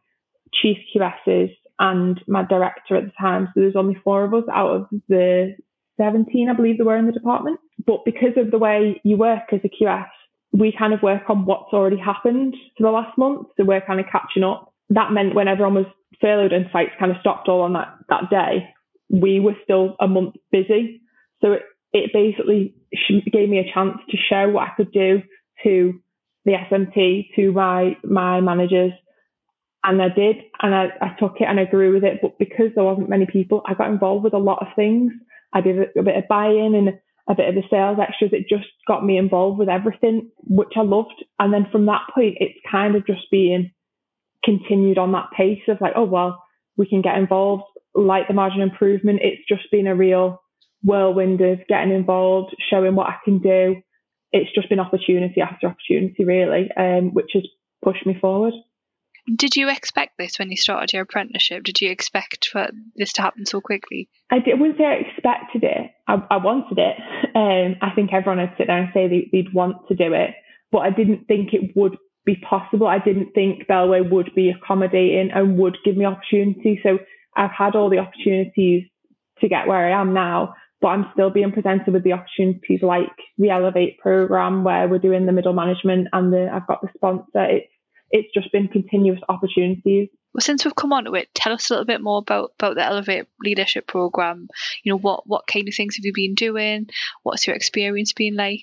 chief 0.53 0.79
QSs 0.95 1.55
and 1.83 2.21
my 2.29 2.45
director 2.45 2.97
at 2.97 3.05
the 3.05 3.13
time. 3.21 3.47
So 3.49 3.53
there 3.57 3.67
was 3.67 3.77
only 3.77 3.97
four 4.05 4.25
of 4.25 4.33
us 4.33 4.45
out 4.55 4.71
of 4.71 4.87
the 5.09 5.57
17, 6.01 6.49
I 6.49 6.55
believe 6.55 6.79
there 6.79 6.87
were 6.87 6.97
in 6.97 7.07
the 7.07 7.13
department. 7.13 7.59
But 7.85 8.05
because 8.05 8.37
of 8.37 8.53
the 8.53 8.59
way 8.59 9.01
you 9.05 9.17
work 9.17 9.53
as 9.53 9.61
a 9.65 9.69
QS, 9.69 10.07
we 10.53 10.73
kind 10.79 10.95
of 10.95 11.03
work 11.03 11.23
on 11.29 11.45
what's 11.45 11.73
already 11.73 11.99
happened 11.99 12.55
for 12.79 12.85
the 12.85 12.91
last 12.91 13.19
month. 13.19 13.49
So 13.57 13.65
we're 13.65 13.81
kind 13.81 13.99
of 13.99 14.07
catching 14.11 14.45
up. 14.45 14.73
That 14.91 15.11
meant 15.11 15.35
when 15.35 15.49
everyone 15.49 15.75
was 15.75 15.87
furloughed 16.21 16.53
and 16.53 16.67
sites 16.73 16.93
kind 17.01 17.11
of 17.11 17.19
stopped 17.21 17.49
all 17.49 17.63
on 17.63 17.73
that, 17.73 17.89
that 18.09 18.31
day, 18.31 18.69
we 19.11 19.41
were 19.41 19.57
still 19.65 19.97
a 20.01 20.07
month 20.07 20.37
busy. 20.53 21.01
So 21.41 21.53
it, 21.53 21.63
it 21.93 22.11
basically 22.13 22.77
gave 23.33 23.49
me 23.49 23.59
a 23.59 23.75
chance 23.75 23.99
to 24.09 24.17
show 24.17 24.49
what 24.51 24.69
I 24.69 24.73
could 24.77 24.93
do 24.93 25.23
to 25.65 26.01
the 26.45 26.53
SMT, 26.53 27.35
to 27.35 27.51
my, 27.51 27.97
my 28.05 28.41
managers, 28.41 28.93
and 29.85 30.01
I 30.01 30.09
did, 30.09 30.37
and 30.61 30.75
I, 30.75 30.87
I 31.01 31.17
took 31.19 31.37
it 31.41 31.49
and 31.49 31.59
I 31.59 31.65
grew 31.65 31.93
with 31.93 32.05
it. 32.05 32.21
But 32.23 32.39
because 32.39 32.71
there 32.75 32.85
wasn't 32.85 33.09
many 33.09 33.27
people, 33.27 33.63
I 33.67 33.75
got 33.75 33.91
involved 33.91 34.25
with 34.25 34.35
a 34.35 34.39
lot 34.39 34.63
of 34.63 34.69
things. 34.77 35.13
I 35.53 35.61
did 35.61 35.79
a, 35.79 35.99
a 35.99 36.03
bit 36.03 36.17
of 36.17 36.29
buy-in 36.29 36.75
and 36.75 36.89
a 37.29 37.35
bit 37.35 37.49
of 37.49 37.55
the 37.55 37.63
sales 37.71 37.99
extras. 38.01 38.33
It 38.33 38.49
just 38.49 38.69
got 38.87 39.05
me 39.05 39.19
involved 39.19 39.59
with 39.59 39.69
everything, 39.69 40.31
which 40.39 40.73
I 40.77 40.83
loved. 40.83 41.25
And 41.39 41.53
then 41.53 41.67
from 41.71 41.87
that 41.87 42.03
point, 42.15 42.37
it's 42.41 42.59
kind 42.71 42.95
of 42.95 43.07
just 43.07 43.31
being 43.31 43.73
continued 44.45 44.99
on 44.99 45.13
that 45.13 45.31
pace 45.37 45.63
of 45.69 45.81
like, 45.81 45.93
oh 45.97 46.05
well, 46.05 46.43
we 46.77 46.87
can 46.89 47.03
get 47.03 47.19
involved. 47.19 47.65
Like 47.95 48.29
the 48.29 48.35
margin 48.35 48.61
improvement, 48.61 49.21
it's 49.23 49.47
just 49.49 49.71
been 49.71 49.87
a 49.87 49.95
real 49.95 50.43
whirlwind 50.83 51.41
of 51.41 51.61
getting 51.69 51.93
involved, 51.93 52.55
showing 52.71 52.95
what 52.95 53.09
I 53.09 53.17
can 53.25 53.39
do. 53.39 53.77
It's 54.33 54.53
just 54.55 54.69
been 54.69 54.81
opportunity 54.81 55.41
after 55.41 55.67
opportunity, 55.67 56.25
really, 56.25 56.71
um, 56.77 57.13
which 57.13 57.33
has 57.35 57.43
pushed 57.85 58.07
me 58.07 58.17
forward. 58.21 58.55
Did 59.35 59.55
you 59.55 59.69
expect 59.71 60.19
this 60.19 60.39
when 60.39 60.51
you 60.51 60.57
started 60.57 60.93
your 60.93 61.03
apprenticeship? 61.03 61.63
Did 61.63 61.81
you 61.81 61.91
expect 61.91 62.49
for 62.49 62.69
this 62.97 63.13
to 63.15 63.23
happen 63.23 63.47
so 63.47 63.61
quickly? 63.61 64.09
I, 64.31 64.41
did, 64.41 64.59
wouldn't 64.59 64.79
say 64.79 64.85
I 64.85 64.95
expected 64.95 65.63
it. 65.63 65.91
I, 66.09 66.23
I 66.31 66.37
wanted 66.39 66.79
it. 66.79 66.97
Um, 67.35 67.77
I 67.81 67.95
think 67.95 68.13
everyone 68.13 68.41
would 68.41 68.53
sit 68.59 68.67
there 68.67 68.77
and 68.77 68.91
say 68.93 69.09
they, 69.09 69.27
they'd 69.33 69.55
want 69.55 69.89
to 69.89 69.95
do 69.95 70.13
it, 70.13 70.35
but 70.71 70.81
I 70.81 70.91
didn't 70.91 71.25
think 71.29 71.55
it 71.55 71.75
would 71.75 71.97
be 72.27 72.37
possible. 72.37 72.87
I 72.87 72.99
didn't 72.99 73.33
think 73.33 73.67
Bellway 73.67 74.11
would 74.11 74.35
be 74.35 74.51
accommodating 74.51 75.31
and 75.35 75.57
would 75.57 75.79
give 75.83 75.97
me 75.97 76.05
opportunity. 76.05 76.79
So 76.83 76.99
I've 77.35 77.51
had 77.51 77.75
all 77.75 77.89
the 77.89 78.01
opportunities 78.01 78.85
to 79.41 79.49
get 79.49 79.67
where 79.67 79.87
I 79.87 79.99
am 79.99 80.13
now, 80.13 80.55
but 80.83 80.89
I'm 80.89 81.07
still 81.15 81.31
being 81.31 81.53
presented 81.53 81.95
with 81.95 82.05
the 82.05 82.13
opportunities 82.13 82.81
like 82.83 83.09
the 83.39 83.49
Elevate 83.49 83.99
program 83.99 84.63
where 84.63 84.89
we're 84.89 84.99
doing 84.99 85.25
the 85.25 85.33
middle 85.33 85.55
management 85.55 86.09
and 86.13 86.33
the 86.33 86.51
I've 86.53 86.67
got 86.67 86.83
the 86.83 86.89
sponsor. 86.95 87.45
It's 87.45 87.72
it's 88.13 88.33
just 88.33 88.53
been 88.53 88.69
continuous 88.69 89.21
opportunities. 89.29 90.09
Well, 90.35 90.41
since 90.41 90.65
we've 90.65 90.75
come 90.75 90.93
on 90.93 91.05
to 91.05 91.15
it, 91.15 91.29
tell 91.35 91.53
us 91.53 91.69
a 91.69 91.75
little 91.75 91.87
bit 91.87 92.01
more 92.01 92.19
about, 92.19 92.53
about 92.59 92.77
the 92.77 92.85
Elevate 92.85 93.27
Leadership 93.41 93.87
Program. 93.87 94.49
You 94.85 94.93
know, 94.93 94.99
what 94.99 95.27
what 95.27 95.47
kind 95.47 95.67
of 95.67 95.75
things 95.75 95.97
have 95.97 96.05
you 96.05 96.13
been 96.15 96.35
doing? 96.35 96.89
What's 97.23 97.47
your 97.47 97.57
experience 97.57 98.13
been 98.13 98.37
like? 98.37 98.63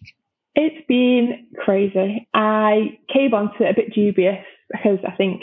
It's 0.55 0.85
been 0.87 1.47
crazy. 1.63 2.27
I 2.33 2.99
came 3.13 3.33
onto 3.33 3.63
it 3.63 3.71
a 3.71 3.75
bit 3.75 3.93
dubious 3.93 4.43
because 4.71 4.99
I 5.07 5.11
think 5.11 5.41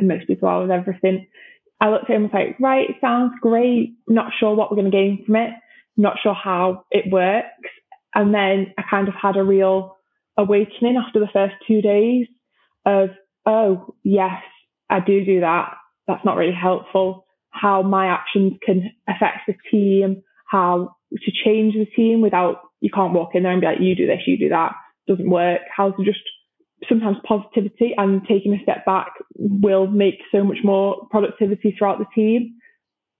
most 0.00 0.26
people 0.26 0.48
are 0.48 0.62
with 0.62 0.70
everything. 0.70 1.26
I 1.80 1.90
looked 1.90 2.04
at 2.04 2.10
it 2.10 2.14
and 2.14 2.24
was 2.24 2.32
like, 2.34 2.58
right, 2.60 2.88
sounds 3.00 3.32
great. 3.40 3.96
Not 4.08 4.32
sure 4.38 4.54
what 4.54 4.70
we're 4.70 4.76
going 4.76 4.90
to 4.90 4.96
gain 4.96 5.24
from 5.24 5.36
it. 5.36 5.50
Not 5.96 6.16
sure 6.22 6.34
how 6.34 6.84
it 6.90 7.10
works. 7.10 7.70
And 8.14 8.34
then 8.34 8.74
I 8.76 8.82
kind 8.88 9.08
of 9.08 9.14
had 9.14 9.36
a 9.36 9.42
real 9.42 9.96
awakening 10.36 10.96
after 10.96 11.20
the 11.20 11.28
first 11.32 11.54
two 11.66 11.80
days 11.80 12.26
of, 12.84 13.10
oh, 13.50 13.94
yes, 14.04 14.42
I 14.88 15.00
do 15.00 15.24
do 15.24 15.40
that. 15.40 15.74
That's 16.06 16.24
not 16.24 16.36
really 16.36 16.54
helpful. 16.54 17.26
How 17.50 17.82
my 17.82 18.06
actions 18.06 18.54
can 18.64 18.90
affect 19.08 19.40
the 19.46 19.54
team, 19.70 20.22
how 20.46 20.96
to 21.12 21.32
change 21.44 21.74
the 21.74 21.86
team 21.86 22.20
without, 22.20 22.60
you 22.80 22.90
can't 22.90 23.12
walk 23.12 23.30
in 23.34 23.42
there 23.42 23.52
and 23.52 23.60
be 23.60 23.66
like, 23.66 23.80
you 23.80 23.96
do 23.96 24.06
this, 24.06 24.20
you 24.26 24.38
do 24.38 24.50
that. 24.50 24.72
Doesn't 25.08 25.28
work. 25.28 25.62
How 25.76 25.90
to 25.90 26.04
just 26.04 26.20
sometimes 26.88 27.16
positivity 27.26 27.92
and 27.96 28.22
taking 28.26 28.54
a 28.54 28.62
step 28.62 28.84
back 28.86 29.12
will 29.36 29.86
make 29.86 30.18
so 30.32 30.44
much 30.44 30.58
more 30.64 31.06
productivity 31.10 31.74
throughout 31.76 31.98
the 31.98 32.06
team. 32.14 32.54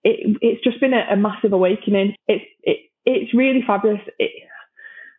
It, 0.04 0.38
it's 0.40 0.64
just 0.64 0.80
been 0.80 0.94
a, 0.94 1.12
a 1.12 1.16
massive 1.16 1.52
awakening. 1.52 2.14
It's 2.26 2.44
it, 2.62 2.78
it's 3.04 3.34
really 3.34 3.62
fabulous. 3.66 4.00
It, 4.18 4.30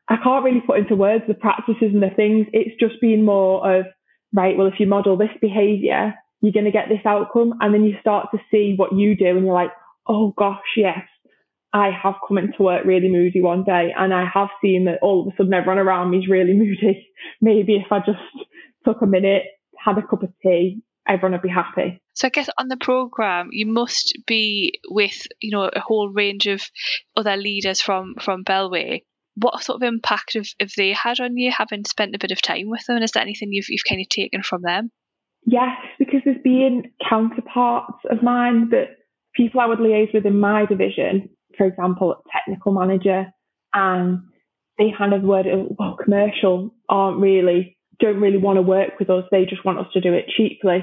I 0.08 0.15
can't 0.24 0.44
really 0.44 0.62
put 0.65 0.80
into 0.80 0.96
words 0.96 1.24
the 1.27 1.34
practices 1.34 1.91
and 1.94 2.01
the 2.01 2.10
things. 2.15 2.48
It's 2.53 2.80
just 2.80 3.00
been 3.00 3.24
more 3.24 3.80
of 3.80 3.86
right. 4.34 4.58
Well, 4.58 4.68
if 4.68 4.80
you 4.80 4.88
model 4.88 5.18
this 5.18 5.30
behaviour, 5.40 6.14
you're 6.42 6.54
going 6.54 6.66
to 6.66 6.72
get 6.72 6.90
this 6.90 7.06
outcome, 7.06 7.56
and 7.60 7.74
then 7.74 7.84
you 7.84 7.96
start 8.02 8.28
to 8.32 8.40
see 8.50 8.74
what 8.76 8.96
you 8.96 9.16
do, 9.16 9.28
and 9.28 9.46
you're 9.46 9.54
like, 9.54 9.72
oh 10.08 10.34
gosh, 10.38 10.60
yes, 10.76 11.00
I 11.74 11.90
have 12.04 12.16
come 12.28 12.38
into 12.38 12.64
work 12.64 12.86
really 12.86 13.10
moody 13.10 13.42
one 13.42 13.64
day 13.64 13.94
and 13.98 14.14
I 14.14 14.26
have 14.34 14.50
seen 14.62 14.86
that 14.86 15.00
all 15.02 15.22
of 15.22 15.34
a 15.34 15.38
sudden 15.38 15.54
everyone 15.54 15.80
around 15.80 16.12
me 16.12 16.20
is 16.20 16.28
really 16.28 16.54
moody. 16.58 17.08
Maybe 17.40 17.76
if 17.76 17.92
I 17.92 18.00
just 18.00 18.20
took 18.86 19.02
a 19.02 19.06
minute, 19.06 19.44
had 19.78 19.98
a 19.98 20.06
cup 20.06 20.24
of 20.24 20.34
tea, 20.44 20.82
everyone 21.08 21.32
would 21.34 21.42
be 21.42 21.50
happy. 21.50 22.02
So 22.14 22.28
I 22.28 22.30
guess 22.30 22.50
on 22.58 22.68
the 22.68 22.78
program, 22.78 23.50
you 23.52 23.66
must 23.66 24.18
be 24.28 24.80
with 24.90 25.28
you 25.40 25.52
know 25.52 25.70
a 25.74 25.80
whole 25.80 26.10
range 26.10 26.48
of 26.48 26.62
other 27.16 27.38
leaders 27.38 27.82
from 27.82 28.16
from 28.20 28.44
Bellway. 28.44 29.04
What 29.36 29.64
sort 29.64 29.82
of 29.82 29.88
impact 29.88 30.34
have, 30.34 30.48
have 30.60 30.72
they 30.76 30.92
had 30.92 31.20
on 31.20 31.38
you, 31.38 31.52
having 31.52 31.86
spent 31.86 32.16
a 32.16 32.20
bit 32.20 32.32
of 32.32 32.42
time 32.42 32.70
with 32.70 32.86
them? 32.86 32.98
And 32.98 33.04
is 33.06 33.12
there 33.12 33.24
anything 33.24 33.50
you've 33.52 33.70
you've 33.70 33.86
kind 33.88 34.02
of 34.02 34.10
taken 34.10 34.44
from 34.44 34.62
them? 34.62 34.92
Yes, 35.46 35.78
because 35.98 36.22
there's 36.26 36.42
been 36.44 36.92
counterparts 37.10 37.98
of 38.10 38.22
mine 38.22 38.70
that 38.70 38.98
people 39.36 39.62
I 39.62 39.66
would 39.66 39.80
liaise 39.80 40.14
with 40.14 40.26
in 40.26 40.40
my 40.40 40.66
division 40.66 41.30
for 41.58 41.66
example, 41.66 42.24
technical 42.32 42.74
manager, 42.74 43.28
and 43.74 44.22
they 44.78 44.94
kind 44.98 45.14
of 45.14 45.22
word 45.22 45.46
it, 45.46 45.68
well, 45.78 45.98
commercial 46.02 46.74
aren't 46.90 47.20
really, 47.20 47.78
don't 48.00 48.20
really 48.20 48.38
want 48.38 48.58
to 48.58 48.62
work 48.62 49.00
with 49.00 49.10
us. 49.10 49.24
They 49.32 49.46
just 49.46 49.66
want 49.66 49.80
us 49.80 49.88
to 49.94 50.02
do 50.02 50.14
it 50.14 50.26
cheaply. 50.36 50.80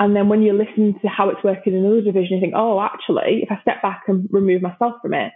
And 0.00 0.14
then 0.14 0.28
when 0.28 0.42
you 0.42 0.52
listen 0.52 0.94
to 1.02 1.08
how 1.08 1.28
it's 1.30 1.42
working 1.42 1.72
in 1.72 1.84
another 1.84 2.02
division, 2.02 2.36
you 2.36 2.40
think, 2.40 2.54
oh, 2.56 2.80
actually, 2.80 3.40
if 3.42 3.50
I 3.50 3.60
step 3.62 3.82
back 3.82 4.02
and 4.06 4.28
remove 4.30 4.62
myself 4.62 4.94
from 5.02 5.14
it, 5.14 5.32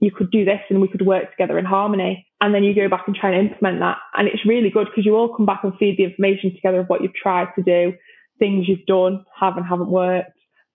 you 0.00 0.10
could 0.10 0.30
do 0.30 0.44
this 0.44 0.60
and 0.68 0.80
we 0.80 0.88
could 0.88 1.06
work 1.06 1.30
together 1.30 1.58
in 1.58 1.64
harmony. 1.64 2.26
And 2.40 2.54
then 2.54 2.64
you 2.64 2.74
go 2.74 2.88
back 2.88 3.04
and 3.06 3.16
try 3.16 3.32
and 3.32 3.48
implement 3.48 3.80
that. 3.80 3.96
And 4.14 4.28
it's 4.28 4.44
really 4.46 4.70
good 4.70 4.86
because 4.86 5.06
you 5.06 5.16
all 5.16 5.34
come 5.34 5.46
back 5.46 5.60
and 5.64 5.72
feed 5.78 5.96
the 5.96 6.04
information 6.04 6.54
together 6.54 6.80
of 6.80 6.86
what 6.88 7.02
you've 7.02 7.14
tried 7.14 7.48
to 7.56 7.62
do, 7.62 7.94
things 8.38 8.68
you've 8.68 8.86
done, 8.86 9.24
have 9.40 9.56
and 9.56 9.66
haven't 9.66 9.90
worked. 9.90 10.32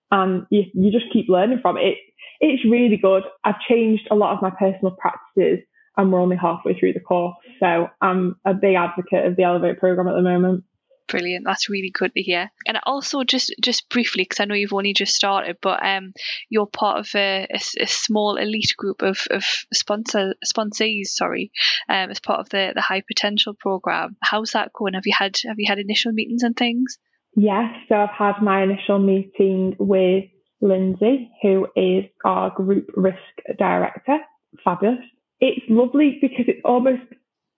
And 0.10 0.46
you, 0.50 0.63
you 0.74 0.92
just 0.92 1.13
keep 1.13 1.30
learning 1.30 1.60
from 1.62 1.78
it 1.78 1.98
it's 2.42 2.66
really 2.66 2.98
good. 2.98 3.24
I've 3.44 3.60
changed 3.70 4.08
a 4.12 4.16
lot 4.16 4.34
of 4.34 4.42
my 4.42 4.50
personal 4.50 4.98
practices 5.00 5.60
and 5.96 6.12
we're 6.12 6.20
only 6.20 6.36
halfway 6.36 6.78
through 6.78 6.94
the 6.94 7.00
course. 7.00 7.36
So 7.60 7.88
I'm 8.01 8.36
a 8.46 8.54
big 8.54 8.75
advocate 8.75 9.25
of 9.25 9.36
the 9.36 9.44
Elevate 9.44 9.80
program 9.80 10.08
at 10.08 10.16
the 10.16 10.22
moment. 10.22 10.63
Brilliant. 11.08 11.46
That's 11.46 11.70
really 11.70 11.91
good 11.93 12.13
to 12.13 12.22
hear. 12.22 12.51
And 12.65 12.79
also, 12.84 13.24
just 13.24 13.53
just 13.62 13.89
briefly, 13.89 14.24
because 14.24 14.39
I 14.39 14.46
know 14.46 14.55
you've 14.55 14.74
only 14.74 14.93
just 14.93 15.15
started, 15.15 15.58
but 15.62 15.86
um, 15.86 16.13
you're 16.50 16.67
part 16.67 17.00
of 17.00 17.10
a, 17.15 17.48
a, 17.51 17.60
a 17.81 17.88
small 17.88 18.38
elite 18.38 18.74
group 18.77 19.01
of, 19.01 19.20
of 19.29 19.43
sponsor 19.74 20.36
sponsees, 20.46 21.08
sorry, 21.08 21.51
um, 21.89 22.12
as 22.12 22.20
part 22.20 22.39
of 22.39 22.50
the, 22.50 22.72
the 22.74 22.81
High 22.81 23.03
Potential 23.05 23.53
program. 23.53 24.15
How's 24.22 24.51
that 24.51 24.72
going? 24.74 24.93
Have 24.93 25.05
you 25.05 25.13
had 25.17 25.38
have 25.46 25.60
you 25.60 25.65
had 25.67 25.79
initial 25.79 26.12
meetings 26.12 26.43
and 26.43 26.55
things? 26.55 26.98
Yes. 27.36 27.74
So 27.89 27.96
I've 27.96 28.10
had 28.10 28.41
my 28.41 28.63
initial 28.63 29.00
meeting 29.00 29.75
with 29.79 30.25
Lindsay, 30.62 31.31
who 31.41 31.67
is 31.75 32.05
our 32.24 32.51
group 32.51 32.89
risk 32.96 33.17
director. 33.58 34.20
Fabulous. 34.63 35.00
It's 35.39 35.65
lovely 35.70 36.20
because 36.22 36.46
it's 36.48 36.62
almost 36.63 37.01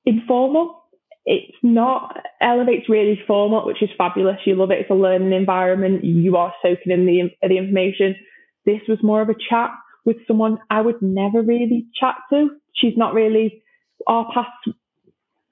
informal. 0.05 0.82
It's 1.25 1.57
not 1.63 2.17
elevates 2.41 2.89
really 2.89 3.19
formal, 3.25 3.65
which 3.65 3.81
is 3.81 3.89
fabulous. 3.97 4.37
You 4.45 4.55
love 4.55 4.71
it. 4.71 4.79
It's 4.79 4.89
a 4.89 4.95
learning 4.95 5.31
environment. 5.31 6.03
You 6.03 6.35
are 6.35 6.53
soaking 6.61 6.91
in 6.91 7.05
the 7.05 7.47
the 7.47 7.57
information. 7.57 8.15
This 8.65 8.81
was 8.87 8.99
more 9.01 9.21
of 9.21 9.29
a 9.29 9.35
chat 9.49 9.71
with 10.05 10.17
someone 10.27 10.59
I 10.69 10.81
would 10.81 11.01
never 11.01 11.41
really 11.41 11.87
chat 11.99 12.15
to. 12.31 12.49
She's 12.73 12.97
not 12.97 13.13
really 13.13 13.63
our 14.07 14.27
past. 14.33 14.49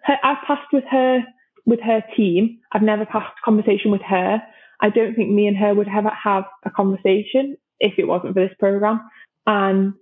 Her, 0.03 0.17
I've 0.23 0.43
passed 0.45 0.73
with 0.73 0.83
her 0.91 1.19
with 1.65 1.79
her 1.81 2.03
team. 2.17 2.59
I've 2.71 2.81
never 2.81 3.05
passed 3.05 3.33
conversation 3.45 3.91
with 3.91 4.01
her. 4.01 4.41
I 4.81 4.89
don't 4.89 5.15
think 5.15 5.29
me 5.29 5.47
and 5.47 5.57
her 5.57 5.73
would 5.73 5.87
ever 5.87 6.11
have 6.23 6.43
a 6.65 6.69
conversation 6.69 7.55
if 7.79 7.93
it 7.97 8.07
wasn't 8.07 8.33
for 8.33 8.41
this 8.41 8.55
program. 8.59 8.99
And 9.45 9.93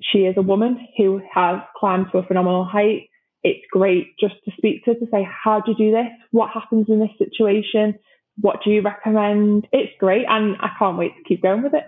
she 0.00 0.20
is 0.20 0.36
a 0.36 0.42
woman 0.42 0.86
who 0.96 1.20
has 1.34 1.60
climbed 1.78 2.06
to 2.12 2.18
a 2.18 2.26
phenomenal 2.26 2.64
height. 2.64 3.08
It's 3.48 3.64
great 3.70 4.18
just 4.18 4.34
to 4.44 4.50
speak 4.56 4.84
to 4.84 4.94
to 4.94 5.06
say, 5.10 5.26
how 5.44 5.60
do 5.60 5.72
you 5.72 5.76
do 5.76 5.90
this? 5.92 6.08
What 6.32 6.50
happens 6.50 6.86
in 6.88 6.98
this 6.98 7.16
situation? 7.18 7.98
What 8.40 8.56
do 8.64 8.70
you 8.70 8.82
recommend? 8.82 9.68
It's 9.72 9.92
great. 9.98 10.26
And 10.28 10.56
I 10.60 10.70
can't 10.78 10.98
wait 10.98 11.12
to 11.16 11.22
keep 11.22 11.42
going 11.42 11.62
with 11.62 11.74
it. 11.74 11.84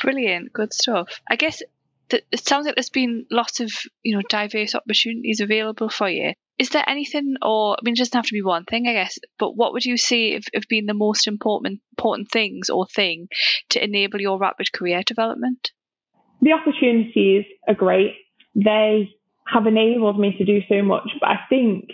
Brilliant. 0.00 0.52
Good 0.52 0.72
stuff. 0.72 1.20
I 1.30 1.36
guess 1.36 1.62
it 2.10 2.24
sounds 2.36 2.66
like 2.66 2.76
there's 2.76 2.90
been 2.90 3.26
lots 3.30 3.60
of, 3.60 3.70
you 4.02 4.16
know, 4.16 4.22
diverse 4.28 4.74
opportunities 4.74 5.40
available 5.40 5.88
for 5.88 6.08
you 6.08 6.32
is 6.58 6.70
there 6.70 6.88
anything, 6.88 7.36
or 7.42 7.74
I 7.74 7.80
mean, 7.82 7.92
it 7.92 7.98
doesn't 7.98 8.16
have 8.16 8.26
to 8.26 8.32
be 8.32 8.42
one 8.42 8.64
thing, 8.64 8.86
I 8.88 8.94
guess, 8.94 9.18
but 9.38 9.56
what 9.56 9.72
would 9.72 9.84
you 9.84 9.96
say 9.96 10.32
have, 10.32 10.44
have 10.54 10.64
been 10.68 10.86
the 10.86 10.94
most 10.94 11.26
important 11.26 11.80
important 11.92 12.30
things 12.30 12.70
or 12.70 12.86
thing 12.86 13.28
to 13.70 13.84
enable 13.84 14.20
your 14.20 14.38
rapid 14.38 14.72
career 14.72 15.02
development? 15.04 15.72
The 16.40 16.52
opportunities 16.52 17.44
are 17.68 17.74
great. 17.74 18.14
They 18.54 19.10
have 19.52 19.66
enabled 19.66 20.18
me 20.18 20.34
to 20.38 20.44
do 20.44 20.60
so 20.68 20.82
much, 20.82 21.08
but 21.20 21.28
I 21.28 21.38
think 21.48 21.90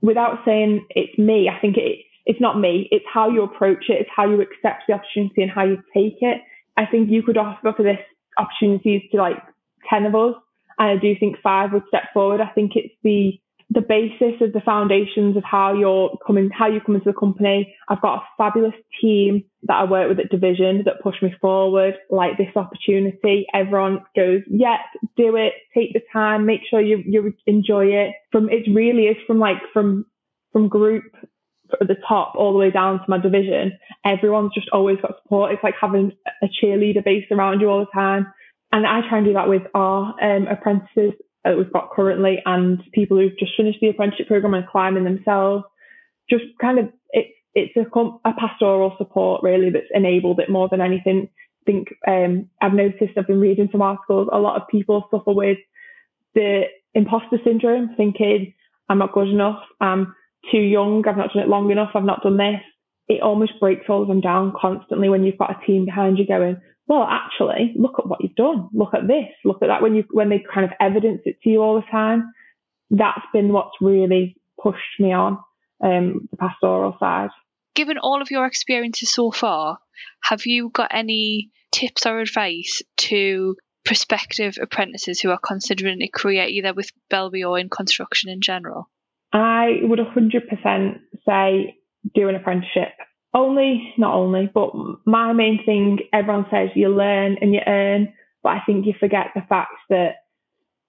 without 0.00 0.38
saying 0.44 0.86
it's 0.90 1.18
me, 1.18 1.48
I 1.48 1.60
think 1.60 1.76
it, 1.76 2.04
it's 2.26 2.40
not 2.40 2.58
me. 2.58 2.88
It's 2.90 3.04
how 3.12 3.28
you 3.28 3.42
approach 3.42 3.86
it. 3.88 4.00
It's 4.00 4.10
how 4.14 4.28
you 4.28 4.40
accept 4.40 4.84
the 4.86 4.94
opportunity 4.94 5.42
and 5.42 5.50
how 5.50 5.64
you 5.64 5.76
take 5.94 6.18
it. 6.20 6.40
I 6.76 6.86
think 6.86 7.10
you 7.10 7.22
could 7.22 7.36
offer 7.36 7.72
for 7.76 7.82
this 7.82 7.98
opportunities 8.38 9.02
to 9.12 9.18
like 9.18 9.38
10 9.90 10.06
of 10.06 10.14
us. 10.14 10.34
And 10.78 10.90
I 10.90 10.96
do 11.00 11.14
think 11.18 11.36
five 11.42 11.72
would 11.72 11.84
step 11.88 12.04
forward. 12.12 12.40
I 12.40 12.48
think 12.48 12.72
it's 12.74 12.94
the 13.02 13.40
the 13.70 13.80
basis 13.80 14.40
of 14.40 14.52
the 14.52 14.60
foundations 14.64 15.36
of 15.36 15.42
how 15.42 15.74
you're 15.74 16.16
coming, 16.24 16.50
how 16.56 16.68
you 16.68 16.80
come 16.80 16.94
into 16.94 17.10
the 17.10 17.18
company. 17.18 17.74
I've 17.88 18.00
got 18.00 18.18
a 18.18 18.22
fabulous 18.38 18.74
team 19.00 19.44
that 19.64 19.74
I 19.74 19.84
work 19.84 20.08
with 20.08 20.20
at 20.20 20.30
Division 20.30 20.82
that 20.84 21.02
push 21.02 21.16
me 21.20 21.34
forward, 21.40 21.94
like 22.08 22.38
this 22.38 22.54
opportunity. 22.54 23.46
Everyone 23.52 24.04
goes, 24.14 24.42
yeah, 24.48 24.76
do 25.16 25.36
it, 25.36 25.54
take 25.74 25.92
the 25.94 26.02
time, 26.12 26.46
make 26.46 26.60
sure 26.70 26.80
you, 26.80 27.02
you 27.04 27.34
enjoy 27.46 27.86
it. 27.86 28.14
From, 28.30 28.48
it 28.50 28.70
really 28.72 29.04
is 29.04 29.16
from 29.26 29.40
like, 29.40 29.58
from, 29.72 30.06
from 30.52 30.68
group 30.68 31.04
at 31.80 31.88
the 31.88 31.96
top 32.08 32.34
all 32.36 32.52
the 32.52 32.58
way 32.58 32.70
down 32.70 32.98
to 32.98 33.04
my 33.08 33.18
division. 33.18 33.76
Everyone's 34.04 34.54
just 34.54 34.68
always 34.72 34.98
got 35.02 35.16
support. 35.22 35.52
It's 35.52 35.64
like 35.64 35.74
having 35.80 36.12
a 36.40 36.46
cheerleader 36.46 37.04
base 37.04 37.24
around 37.32 37.60
you 37.60 37.68
all 37.68 37.80
the 37.80 37.86
time. 37.92 38.32
And 38.72 38.86
I 38.86 39.00
try 39.08 39.18
and 39.18 39.26
do 39.26 39.32
that 39.32 39.48
with 39.48 39.62
our 39.74 40.14
um, 40.22 40.46
apprentices 40.46 41.14
that 41.50 41.58
we've 41.58 41.72
got 41.72 41.90
currently 41.90 42.42
and 42.44 42.82
people 42.92 43.16
who've 43.16 43.38
just 43.38 43.52
finished 43.56 43.78
the 43.80 43.88
apprenticeship 43.88 44.28
program 44.28 44.54
and 44.54 44.66
climbing 44.66 45.04
themselves. 45.04 45.64
Just 46.28 46.44
kind 46.60 46.78
of 46.78 46.88
it's 47.10 47.32
it's 47.54 47.76
a, 47.76 48.00
a 48.28 48.32
pastoral 48.38 48.94
support 48.98 49.42
really 49.42 49.70
that's 49.70 49.86
enabled 49.94 50.40
it 50.40 50.50
more 50.50 50.68
than 50.68 50.80
anything. 50.80 51.28
I 51.62 51.64
think 51.64 51.88
um, 52.06 52.50
I've 52.60 52.74
noticed, 52.74 53.16
I've 53.16 53.26
been 53.26 53.40
reading 53.40 53.68
some 53.72 53.82
articles, 53.82 54.28
a 54.30 54.38
lot 54.38 54.60
of 54.60 54.68
people 54.68 55.08
suffer 55.10 55.32
with 55.32 55.58
the 56.34 56.64
imposter 56.94 57.38
syndrome, 57.44 57.94
thinking 57.96 58.52
I'm 58.88 58.98
not 58.98 59.12
good 59.12 59.28
enough, 59.28 59.60
I'm 59.80 60.14
too 60.52 60.58
young, 60.58 61.02
I've 61.08 61.16
not 61.16 61.32
done 61.32 61.42
it 61.42 61.48
long 61.48 61.70
enough, 61.70 61.90
I've 61.94 62.04
not 62.04 62.22
done 62.22 62.36
this. 62.36 62.60
It 63.08 63.22
almost 63.22 63.58
breaks 63.58 63.86
all 63.88 64.02
of 64.02 64.08
them 64.08 64.20
down 64.20 64.52
constantly 64.60 65.08
when 65.08 65.24
you've 65.24 65.38
got 65.38 65.50
a 65.50 65.66
team 65.66 65.86
behind 65.86 66.18
you 66.18 66.26
going, 66.26 66.60
well, 66.88 67.06
actually, 67.08 67.74
look 67.76 67.94
at 67.98 68.06
what 68.06 68.22
you've 68.22 68.36
done. 68.36 68.68
Look 68.72 68.94
at 68.94 69.06
this. 69.08 69.28
Look 69.44 69.62
at 69.62 69.66
that. 69.66 69.82
When 69.82 69.94
you 69.94 70.04
when 70.10 70.28
they 70.28 70.44
kind 70.52 70.64
of 70.64 70.72
evidence 70.80 71.22
it 71.24 71.40
to 71.42 71.50
you 71.50 71.62
all 71.62 71.76
the 71.76 71.90
time, 71.90 72.32
that's 72.90 73.26
been 73.32 73.52
what's 73.52 73.76
really 73.80 74.36
pushed 74.62 75.00
me 75.00 75.12
on 75.12 75.38
um, 75.82 76.28
the 76.30 76.36
pastoral 76.36 76.96
side. 77.00 77.30
Given 77.74 77.98
all 77.98 78.22
of 78.22 78.30
your 78.30 78.46
experiences 78.46 79.10
so 79.10 79.30
far, 79.30 79.78
have 80.22 80.46
you 80.46 80.70
got 80.70 80.92
any 80.92 81.50
tips 81.72 82.06
or 82.06 82.20
advice 82.20 82.82
to 82.96 83.56
prospective 83.84 84.56
apprentices 84.60 85.20
who 85.20 85.30
are 85.30 85.38
considering 85.38 86.02
a 86.02 86.08
career 86.08 86.44
either 86.44 86.72
with 86.72 86.90
Bellway 87.10 87.48
or 87.48 87.58
in 87.58 87.68
construction 87.68 88.30
in 88.30 88.40
general? 88.40 88.88
I 89.32 89.80
would 89.82 89.98
100% 89.98 90.98
say 91.26 91.76
do 92.14 92.28
an 92.28 92.34
apprenticeship. 92.34 92.92
Only, 93.34 93.92
not 93.98 94.14
only, 94.14 94.50
but 94.52 94.70
my 95.04 95.32
main 95.32 95.60
thing, 95.64 95.98
everyone 96.12 96.46
says 96.50 96.70
you 96.74 96.88
learn 96.88 97.36
and 97.40 97.52
you 97.52 97.60
earn, 97.66 98.14
but 98.42 98.50
I 98.50 98.60
think 98.64 98.86
you 98.86 98.94
forget 98.98 99.26
the 99.34 99.42
fact 99.48 99.72
that 99.90 100.12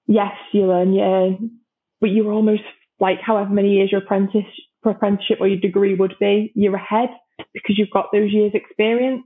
yes, 0.07 0.31
you 0.53 0.65
learn, 0.65 0.93
you 0.93 1.01
earn, 1.01 1.51
but 1.99 2.11
you're 2.11 2.31
almost 2.31 2.63
like 2.99 3.19
however 3.21 3.49
many 3.49 3.73
years 3.73 3.91
your 3.91 4.01
apprentice 4.01 4.45
apprenticeship 4.85 5.39
or 5.41 5.47
your 5.47 5.59
degree 5.59 5.95
would 5.95 6.15
be, 6.19 6.51
you're 6.55 6.75
ahead 6.75 7.09
because 7.53 7.77
you've 7.77 7.91
got 7.91 8.07
those 8.13 8.31
years 8.31 8.53
experience. 8.53 9.23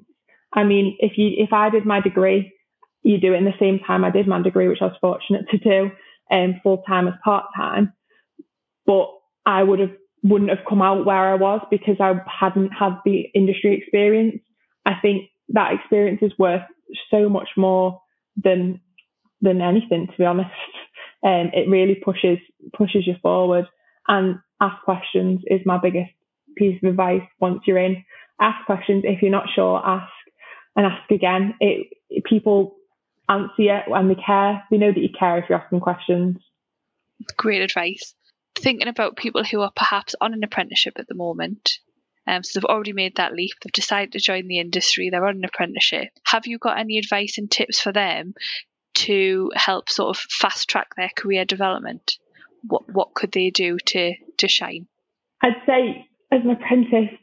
I 0.53 0.63
mean, 0.63 0.97
if 0.99 1.13
you 1.17 1.31
if 1.37 1.53
I 1.53 1.69
did 1.69 1.85
my 1.85 2.01
degree, 2.01 2.51
you 3.03 3.19
do 3.19 3.33
it 3.33 3.37
in 3.37 3.45
the 3.45 3.53
same 3.59 3.79
time 3.79 4.03
I 4.03 4.11
did 4.11 4.27
my 4.27 4.41
degree, 4.41 4.67
which 4.67 4.81
I 4.81 4.85
was 4.85 4.97
fortunate 4.99 5.45
to 5.51 5.57
do, 5.57 5.91
um, 6.31 6.59
full 6.63 6.83
time 6.87 7.07
as 7.07 7.13
part 7.23 7.45
time. 7.55 7.93
But 8.85 9.09
I 9.45 9.63
would 9.63 9.79
have 9.79 9.95
wouldn't 10.23 10.49
have 10.49 10.65
come 10.67 10.81
out 10.81 11.05
where 11.05 11.31
I 11.31 11.35
was 11.35 11.61
because 11.71 11.97
I 11.99 12.13
hadn't 12.27 12.69
had 12.69 12.97
the 13.05 13.21
industry 13.33 13.77
experience. 13.77 14.41
I 14.85 14.93
think 15.01 15.29
that 15.49 15.73
experience 15.73 16.19
is 16.21 16.31
worth 16.37 16.61
so 17.09 17.29
much 17.29 17.49
more 17.57 18.01
than 18.41 18.81
than 19.41 19.61
anything, 19.61 20.07
to 20.07 20.17
be 20.17 20.25
honest. 20.25 20.51
Um, 21.23 21.51
it 21.53 21.69
really 21.69 21.93
pushes 21.93 22.39
pushes 22.75 23.05
you 23.05 23.13
forward. 23.21 23.65
And 24.07 24.39
ask 24.59 24.81
questions 24.83 25.41
is 25.45 25.61
my 25.67 25.77
biggest 25.77 26.09
piece 26.57 26.81
of 26.81 26.89
advice 26.89 27.21
once 27.39 27.59
you're 27.67 27.77
in. 27.77 28.03
Ask 28.39 28.65
questions. 28.65 29.03
If 29.05 29.21
you're 29.21 29.29
not 29.29 29.45
sure, 29.53 29.85
ask 29.85 30.11
and 30.75 30.87
ask 30.87 31.11
again. 31.11 31.53
It, 31.59 31.93
people 32.25 32.75
answer 33.29 33.53
you 33.59 33.77
and 33.93 34.09
they 34.09 34.15
care. 34.15 34.63
They 34.71 34.77
know 34.77 34.91
that 34.91 34.99
you 34.99 35.09
care 35.17 35.37
if 35.37 35.45
you're 35.47 35.61
asking 35.61 35.81
questions. 35.81 36.37
Great 37.37 37.61
advice. 37.61 38.15
Thinking 38.55 38.87
about 38.87 39.15
people 39.15 39.43
who 39.43 39.61
are 39.61 39.71
perhaps 39.75 40.15
on 40.21 40.33
an 40.33 40.43
apprenticeship 40.43 40.93
at 40.97 41.07
the 41.07 41.15
moment, 41.15 41.79
um, 42.27 42.43
so 42.43 42.59
they've 42.59 42.65
already 42.65 42.93
made 42.93 43.15
that 43.15 43.33
leap, 43.33 43.53
they've 43.63 43.71
decided 43.71 44.11
to 44.11 44.19
join 44.19 44.47
the 44.47 44.59
industry, 44.59 45.09
they're 45.09 45.25
on 45.25 45.37
an 45.37 45.45
apprenticeship. 45.45 46.09
Have 46.25 46.45
you 46.45 46.57
got 46.59 46.77
any 46.77 46.97
advice 46.97 47.37
and 47.37 47.49
tips 47.49 47.79
for 47.79 47.91
them 47.91 48.33
to 48.93 49.51
help 49.55 49.89
sort 49.89 50.15
of 50.15 50.21
fast 50.29 50.69
track 50.69 50.95
their 50.95 51.09
career 51.15 51.45
development? 51.45 52.17
what 52.67 52.83
what 52.91 53.13
could 53.13 53.31
they 53.31 53.49
do 53.49 53.77
to 53.77 54.13
to 54.37 54.47
shine? 54.47 54.87
I'd 55.41 55.61
say 55.65 56.07
as 56.31 56.41
an 56.43 56.51
apprentice, 56.51 57.17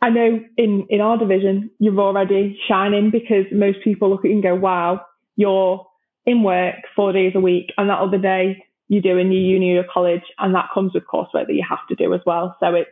I 0.00 0.10
know 0.10 0.40
in 0.56 0.86
in 0.90 1.00
our 1.00 1.18
division 1.18 1.70
you're 1.78 1.98
already 1.98 2.58
shining 2.68 3.10
because 3.10 3.46
most 3.52 3.78
people 3.82 4.10
look 4.10 4.24
at 4.24 4.28
you 4.28 4.34
and 4.34 4.42
go, 4.42 4.54
"Wow, 4.54 5.02
you're 5.36 5.86
in 6.26 6.42
work 6.42 6.76
four 6.94 7.12
days 7.12 7.32
a 7.34 7.40
week, 7.40 7.72
and 7.78 7.88
that 7.88 7.98
other 7.98 8.18
day 8.18 8.64
you 8.88 9.00
do 9.02 9.18
in 9.18 9.30
your 9.30 9.42
uni 9.42 9.76
or 9.76 9.84
college, 9.92 10.22
and 10.38 10.54
that 10.54 10.70
comes 10.72 10.94
with 10.94 11.04
coursework 11.04 11.46
that 11.46 11.54
you 11.54 11.64
have 11.68 11.86
to 11.88 11.94
do 11.94 12.12
as 12.14 12.20
well." 12.26 12.56
So 12.60 12.74
it's 12.74 12.90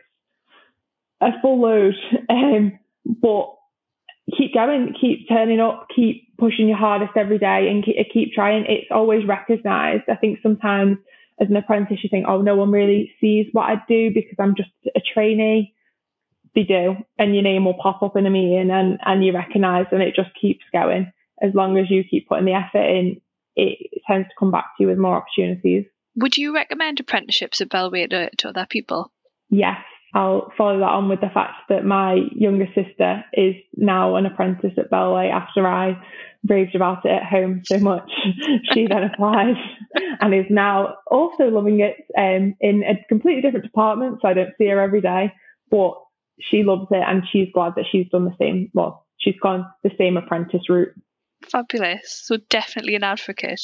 a 1.21 1.31
full 1.41 1.61
load, 1.61 1.95
um, 2.29 2.79
but 3.05 3.53
keep 4.37 4.53
going, 4.53 4.93
keep 4.99 5.27
turning 5.29 5.59
up, 5.59 5.87
keep 5.95 6.35
pushing 6.37 6.67
your 6.67 6.77
hardest 6.77 7.13
every 7.15 7.39
day, 7.39 7.69
and 7.69 7.83
keep, 7.83 7.95
keep 8.13 8.33
trying. 8.33 8.65
It's 8.67 8.91
always 8.91 9.25
recognised. 9.27 10.03
I 10.09 10.15
think 10.15 10.39
sometimes 10.43 10.97
as 11.39 11.49
an 11.49 11.55
apprentice, 11.55 11.99
you 12.03 12.09
think, 12.09 12.25
oh, 12.27 12.41
no 12.41 12.55
one 12.55 12.71
really 12.71 13.11
sees 13.21 13.47
what 13.51 13.69
I 13.69 13.75
do 13.87 14.11
because 14.13 14.35
I'm 14.39 14.55
just 14.55 14.69
a 14.95 15.01
trainee. 15.13 15.73
They 16.55 16.63
do, 16.63 16.95
and 17.19 17.35
your 17.35 17.43
name 17.43 17.65
will 17.65 17.75
pop 17.75 18.01
up 18.01 18.15
in 18.15 18.25
a 18.25 18.31
meeting 18.31 18.71
and, 18.71 18.97
and 19.05 19.23
you 19.23 19.33
recognise, 19.33 19.85
and 19.91 20.01
it 20.01 20.15
just 20.15 20.31
keeps 20.41 20.63
going. 20.73 21.11
As 21.39 21.53
long 21.53 21.77
as 21.77 21.85
you 21.91 22.03
keep 22.03 22.27
putting 22.27 22.45
the 22.45 22.53
effort 22.53 22.83
in, 22.83 23.21
it 23.57 24.01
tends 24.07 24.27
to 24.29 24.33
come 24.39 24.51
back 24.51 24.65
to 24.77 24.83
you 24.83 24.87
with 24.87 24.97
more 24.97 25.15
opportunities. 25.15 25.85
Would 26.15 26.37
you 26.37 26.53
recommend 26.53 26.99
apprenticeships 26.99 27.59
at 27.59 27.69
Bellway 27.69 28.09
to, 28.09 28.29
to 28.37 28.49
other 28.49 28.67
people? 28.69 29.11
Yes, 29.49 29.77
I'll 30.13 30.51
follow 30.57 30.79
that 30.79 30.85
on 30.85 31.09
with 31.09 31.21
the 31.21 31.29
fact 31.33 31.55
that 31.69 31.83
my 31.83 32.17
younger 32.31 32.67
sister 32.73 33.23
is 33.33 33.55
now 33.75 34.15
an 34.15 34.25
apprentice 34.25 34.73
at 34.77 34.89
Bellway 34.89 35.31
after 35.31 35.67
I 35.67 36.01
raved 36.47 36.75
about 36.75 37.05
it 37.05 37.11
at 37.11 37.23
home 37.23 37.61
so 37.65 37.79
much. 37.79 38.09
she 38.73 38.87
then 38.87 39.03
applied 39.03 39.55
and 40.21 40.33
is 40.33 40.45
now 40.49 40.95
also 41.09 41.45
loving 41.45 41.81
it 41.81 41.95
um, 42.17 42.55
in 42.61 42.83
a 42.83 43.03
completely 43.09 43.41
different 43.41 43.65
department. 43.65 44.19
So 44.21 44.27
I 44.27 44.33
don't 44.33 44.53
see 44.57 44.67
her 44.67 44.79
every 44.79 45.01
day, 45.01 45.33
but 45.69 45.93
she 46.39 46.63
loves 46.63 46.87
it 46.91 47.03
and 47.05 47.23
she's 47.31 47.49
glad 47.53 47.73
that 47.75 47.85
she's 47.91 48.09
done 48.09 48.25
the 48.25 48.35
same. 48.39 48.69
Well, 48.73 49.05
she's 49.19 49.39
gone 49.41 49.65
the 49.83 49.91
same 49.97 50.17
apprentice 50.17 50.69
route. 50.69 50.93
Fabulous. 51.43 52.21
So 52.25 52.37
definitely 52.49 52.95
an 52.95 53.03
advocate. 53.03 53.61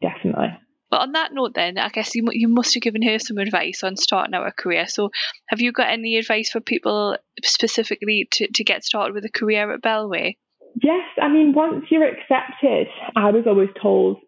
Definitely. 0.00 0.58
But 0.90 1.00
on 1.00 1.12
that 1.12 1.32
note, 1.32 1.54
then 1.54 1.78
I 1.78 1.88
guess 1.88 2.14
you 2.14 2.28
you 2.32 2.48
must 2.48 2.74
have 2.74 2.82
given 2.82 3.00
her 3.02 3.18
some 3.18 3.38
advice 3.38 3.82
on 3.82 3.96
starting 3.96 4.34
out 4.34 4.46
a 4.46 4.52
career. 4.52 4.86
So 4.86 5.10
have 5.48 5.60
you 5.60 5.72
got 5.72 5.88
any 5.88 6.18
advice 6.18 6.50
for 6.50 6.60
people 6.60 7.16
specifically 7.42 8.28
to, 8.32 8.48
to 8.52 8.64
get 8.64 8.84
started 8.84 9.14
with 9.14 9.24
a 9.24 9.30
career 9.30 9.72
at 9.72 9.80
Bellway? 9.80 10.34
Yes, 10.82 11.04
I 11.20 11.28
mean, 11.28 11.54
once 11.54 11.86
you're 11.90 12.06
accepted, 12.06 12.88
I 13.16 13.30
was 13.30 13.44
always 13.46 13.70
told 13.80 14.18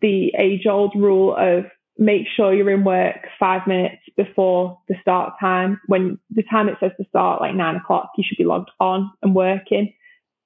the 0.00 0.32
age 0.38 0.66
old 0.66 0.94
rule 0.96 1.36
of 1.36 1.64
make 1.98 2.26
sure 2.34 2.54
you're 2.54 2.70
in 2.70 2.84
work 2.84 3.16
five 3.38 3.66
minutes 3.66 4.02
before 4.16 4.78
the 4.88 4.94
start 5.00 5.34
time. 5.40 5.80
When 5.86 6.18
the 6.30 6.42
time 6.50 6.68
it 6.68 6.76
says 6.80 6.92
to 6.98 7.08
start, 7.08 7.40
like 7.40 7.54
nine 7.54 7.76
o'clock, 7.76 8.10
you 8.16 8.24
should 8.26 8.38
be 8.38 8.44
logged 8.44 8.70
on 8.80 9.10
and 9.22 9.34
working. 9.34 9.92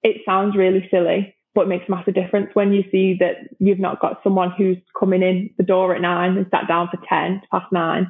It 0.02 0.22
sounds 0.26 0.56
really 0.56 0.87
silly, 0.90 1.34
but 1.58 1.64
it 1.64 1.70
makes 1.70 1.88
a 1.88 1.90
massive 1.90 2.14
difference 2.14 2.50
when 2.54 2.72
you 2.72 2.84
see 2.92 3.16
that 3.18 3.48
you've 3.58 3.80
not 3.80 4.00
got 4.00 4.20
someone 4.22 4.52
who's 4.56 4.76
coming 4.96 5.22
in 5.22 5.50
the 5.58 5.64
door 5.64 5.92
at 5.92 6.00
nine 6.00 6.36
and 6.36 6.46
sat 6.52 6.68
down 6.68 6.88
for 6.88 7.00
10 7.08 7.42
past 7.50 7.66
nine. 7.72 8.06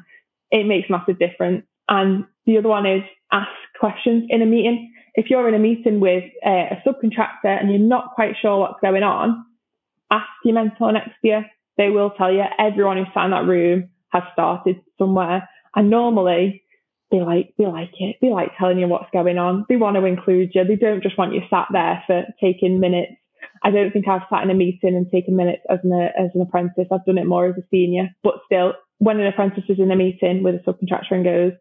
It 0.50 0.66
makes 0.66 0.90
a 0.90 0.92
massive 0.92 1.18
difference. 1.18 1.64
And 1.88 2.26
the 2.44 2.58
other 2.58 2.68
one 2.68 2.84
is 2.84 3.00
ask 3.32 3.48
questions 3.80 4.24
in 4.28 4.42
a 4.42 4.44
meeting 4.44 4.92
if 5.14 5.30
you're 5.30 5.48
in 5.48 5.54
a 5.54 5.58
meeting 5.58 5.98
with 5.98 6.24
a, 6.44 6.76
a 6.76 6.82
subcontractor 6.87 7.46
and 7.46 7.70
you're 7.70 7.78
not 7.78 8.11
quite 8.14 8.34
sure 8.38 8.58
what's 8.58 8.82
going 8.82 9.02
on, 9.02 9.46
ask 10.11 10.28
your 10.44 10.54
mentor 10.54 10.92
next 10.92 11.12
to 11.22 11.28
you. 11.28 11.40
They 11.78 11.88
will 11.88 12.11
tell 12.11 12.30
you 12.30 12.44
everyone 12.58 12.98
who's 12.98 13.06
sat 13.14 13.24
in 13.24 13.30
that 13.30 13.46
room 13.46 13.88
has 14.11 14.24
started 14.34 14.76
somewhere. 14.98 15.48
And 15.74 15.88
normally 15.88 16.62
they 17.11 17.22
like 17.22 17.54
they 17.56 17.64
like 17.64 17.94
it. 17.98 18.16
They 18.20 18.28
like 18.28 18.50
telling 18.58 18.78
you 18.78 18.88
what's 18.88 19.11
going 19.11 19.38
on. 19.38 19.64
They 19.70 19.76
want 19.76 19.96
to 19.96 20.04
include 20.04 20.50
you. 20.54 20.64
They 20.64 20.76
don't 20.76 21.02
just 21.02 21.16
want 21.16 21.32
you 21.32 21.40
sat 21.48 21.68
there 21.72 22.04
for 22.06 22.24
taking 22.42 22.78
minutes. 22.78 23.14
I 23.62 23.71
don't 23.71 23.90
think 23.92 24.09
I've 24.09 24.29
sat 24.31 24.42
in 24.42 24.51
a 24.51 24.55
meeting 24.55 24.94
and 24.97 25.11
taken 25.11 25.37
minutes 25.37 25.62
as 25.71 25.79
an 25.85 25.92
as 25.92 26.31
an 26.35 26.42
apprentice. 26.42 26.87
I've 26.92 27.05
done 27.05 27.18
it 27.18 27.27
more 27.27 27.47
as 27.47 27.57
a 27.57 27.66
senior. 27.71 28.09
But 28.23 28.35
still, 28.47 28.75
when 28.99 29.21
an 29.21 29.27
apprentice 29.27 29.64
is 29.68 29.79
in 29.79 29.90
a 29.90 29.97
meeting 29.97 30.42
with 30.42 30.57
a 30.57 30.59
subcontractor 30.59 31.12
and 31.12 31.25
goes, 31.25 31.53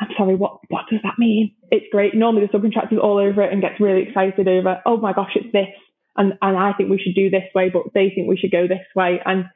I'm 0.00 0.08
sorry, 0.16 0.36
what, 0.36 0.58
what 0.68 0.84
does 0.90 1.00
that 1.02 1.18
mean? 1.18 1.54
It's 1.70 1.86
great. 1.90 2.14
Normally 2.14 2.46
the 2.46 2.58
subcontractor's 2.58 3.00
all 3.02 3.18
over 3.18 3.42
it 3.42 3.52
and 3.52 3.60
gets 3.60 3.80
really 3.80 4.02
excited 4.02 4.46
over, 4.46 4.80
oh 4.86 4.96
my 4.96 5.12
gosh, 5.12 5.32
it's 5.34 5.52
this. 5.52 5.68
And, 6.16 6.34
and 6.40 6.56
I 6.56 6.72
think 6.72 6.90
we 6.90 6.98
should 6.98 7.14
do 7.14 7.30
this 7.30 7.44
way, 7.54 7.70
but 7.72 7.82
they 7.94 8.10
think 8.14 8.28
we 8.28 8.36
should 8.36 8.50
go 8.50 8.66
this 8.66 8.86
way. 8.94 9.20
And 9.24 9.46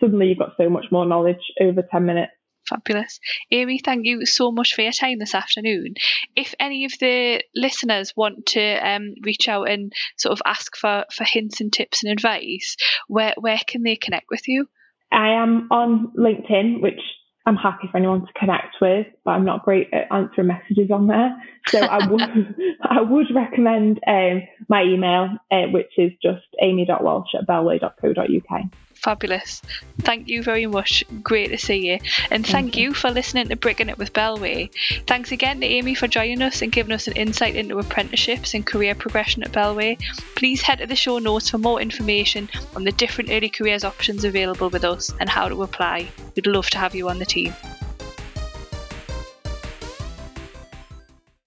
suddenly 0.00 0.26
you've 0.26 0.38
got 0.38 0.54
so 0.56 0.68
much 0.68 0.86
more 0.90 1.06
knowledge 1.06 1.40
over 1.60 1.82
10 1.82 2.04
minutes. 2.04 2.32
Fabulous. 2.68 3.20
Amy, 3.50 3.78
thank 3.78 4.06
you 4.06 4.26
so 4.26 4.50
much 4.50 4.74
for 4.74 4.82
your 4.82 4.92
time 4.92 5.18
this 5.18 5.34
afternoon. 5.34 5.94
If 6.34 6.54
any 6.58 6.84
of 6.84 6.92
the 6.98 7.42
listeners 7.54 8.14
want 8.16 8.46
to 8.46 8.60
um, 8.60 9.14
reach 9.22 9.48
out 9.48 9.68
and 9.70 9.92
sort 10.16 10.32
of 10.32 10.42
ask 10.44 10.76
for, 10.76 11.04
for 11.12 11.24
hints 11.24 11.60
and 11.60 11.72
tips 11.72 12.02
and 12.02 12.12
advice, 12.12 12.76
where, 13.08 13.34
where 13.38 13.60
can 13.66 13.82
they 13.82 13.96
connect 13.96 14.26
with 14.30 14.48
you? 14.48 14.68
I 15.12 15.30
am 15.42 15.68
on 15.70 16.12
LinkedIn, 16.18 16.80
which 16.82 17.00
I'm 17.46 17.56
happy 17.56 17.88
for 17.90 17.98
anyone 17.98 18.22
to 18.22 18.32
connect 18.36 18.76
with, 18.80 19.06
but 19.24 19.30
I'm 19.30 19.44
not 19.44 19.64
great 19.64 19.88
at 19.92 20.10
answering 20.10 20.48
messages 20.48 20.90
on 20.90 21.06
there. 21.06 21.40
So 21.68 21.78
I 21.78 22.08
would 22.08 22.20
I 22.82 23.00
would 23.02 23.26
recommend 23.32 24.00
um, 24.06 24.42
my 24.68 24.82
email, 24.82 25.28
uh, 25.52 25.66
which 25.70 25.92
is 25.96 26.10
just 26.20 26.44
amy.walsh 26.60 27.34
at 27.38 27.46
bellway.co.uk. 27.46 28.62
Fabulous. 28.96 29.62
Thank 30.00 30.28
you 30.28 30.42
very 30.42 30.66
much. 30.66 31.04
Great 31.22 31.48
to 31.48 31.58
see 31.58 31.86
you. 31.86 31.98
And 32.30 32.44
thank, 32.44 32.46
thank 32.46 32.76
you. 32.76 32.88
you 32.88 32.94
for 32.94 33.10
listening 33.10 33.48
to 33.48 33.56
Bricking 33.56 33.88
It 33.88 33.98
with 33.98 34.12
Bellway. 34.12 34.70
Thanks 35.06 35.32
again 35.32 35.60
to 35.60 35.66
Amy 35.66 35.94
for 35.94 36.08
joining 36.08 36.42
us 36.42 36.62
and 36.62 36.72
giving 36.72 36.92
us 36.92 37.06
an 37.06 37.14
insight 37.14 37.54
into 37.54 37.78
apprenticeships 37.78 38.54
and 38.54 38.66
career 38.66 38.94
progression 38.94 39.42
at 39.42 39.52
Bellway. 39.52 39.98
Please 40.34 40.62
head 40.62 40.78
to 40.78 40.86
the 40.86 40.96
show 40.96 41.18
notes 41.18 41.50
for 41.50 41.58
more 41.58 41.80
information 41.80 42.48
on 42.74 42.84
the 42.84 42.92
different 42.92 43.30
early 43.30 43.48
careers 43.48 43.84
options 43.84 44.24
available 44.24 44.70
with 44.70 44.84
us 44.84 45.12
and 45.20 45.28
how 45.28 45.48
to 45.48 45.62
apply. 45.62 46.08
We'd 46.34 46.46
love 46.46 46.70
to 46.70 46.78
have 46.78 46.94
you 46.94 47.08
on 47.08 47.18
the 47.18 47.26
team. 47.26 47.54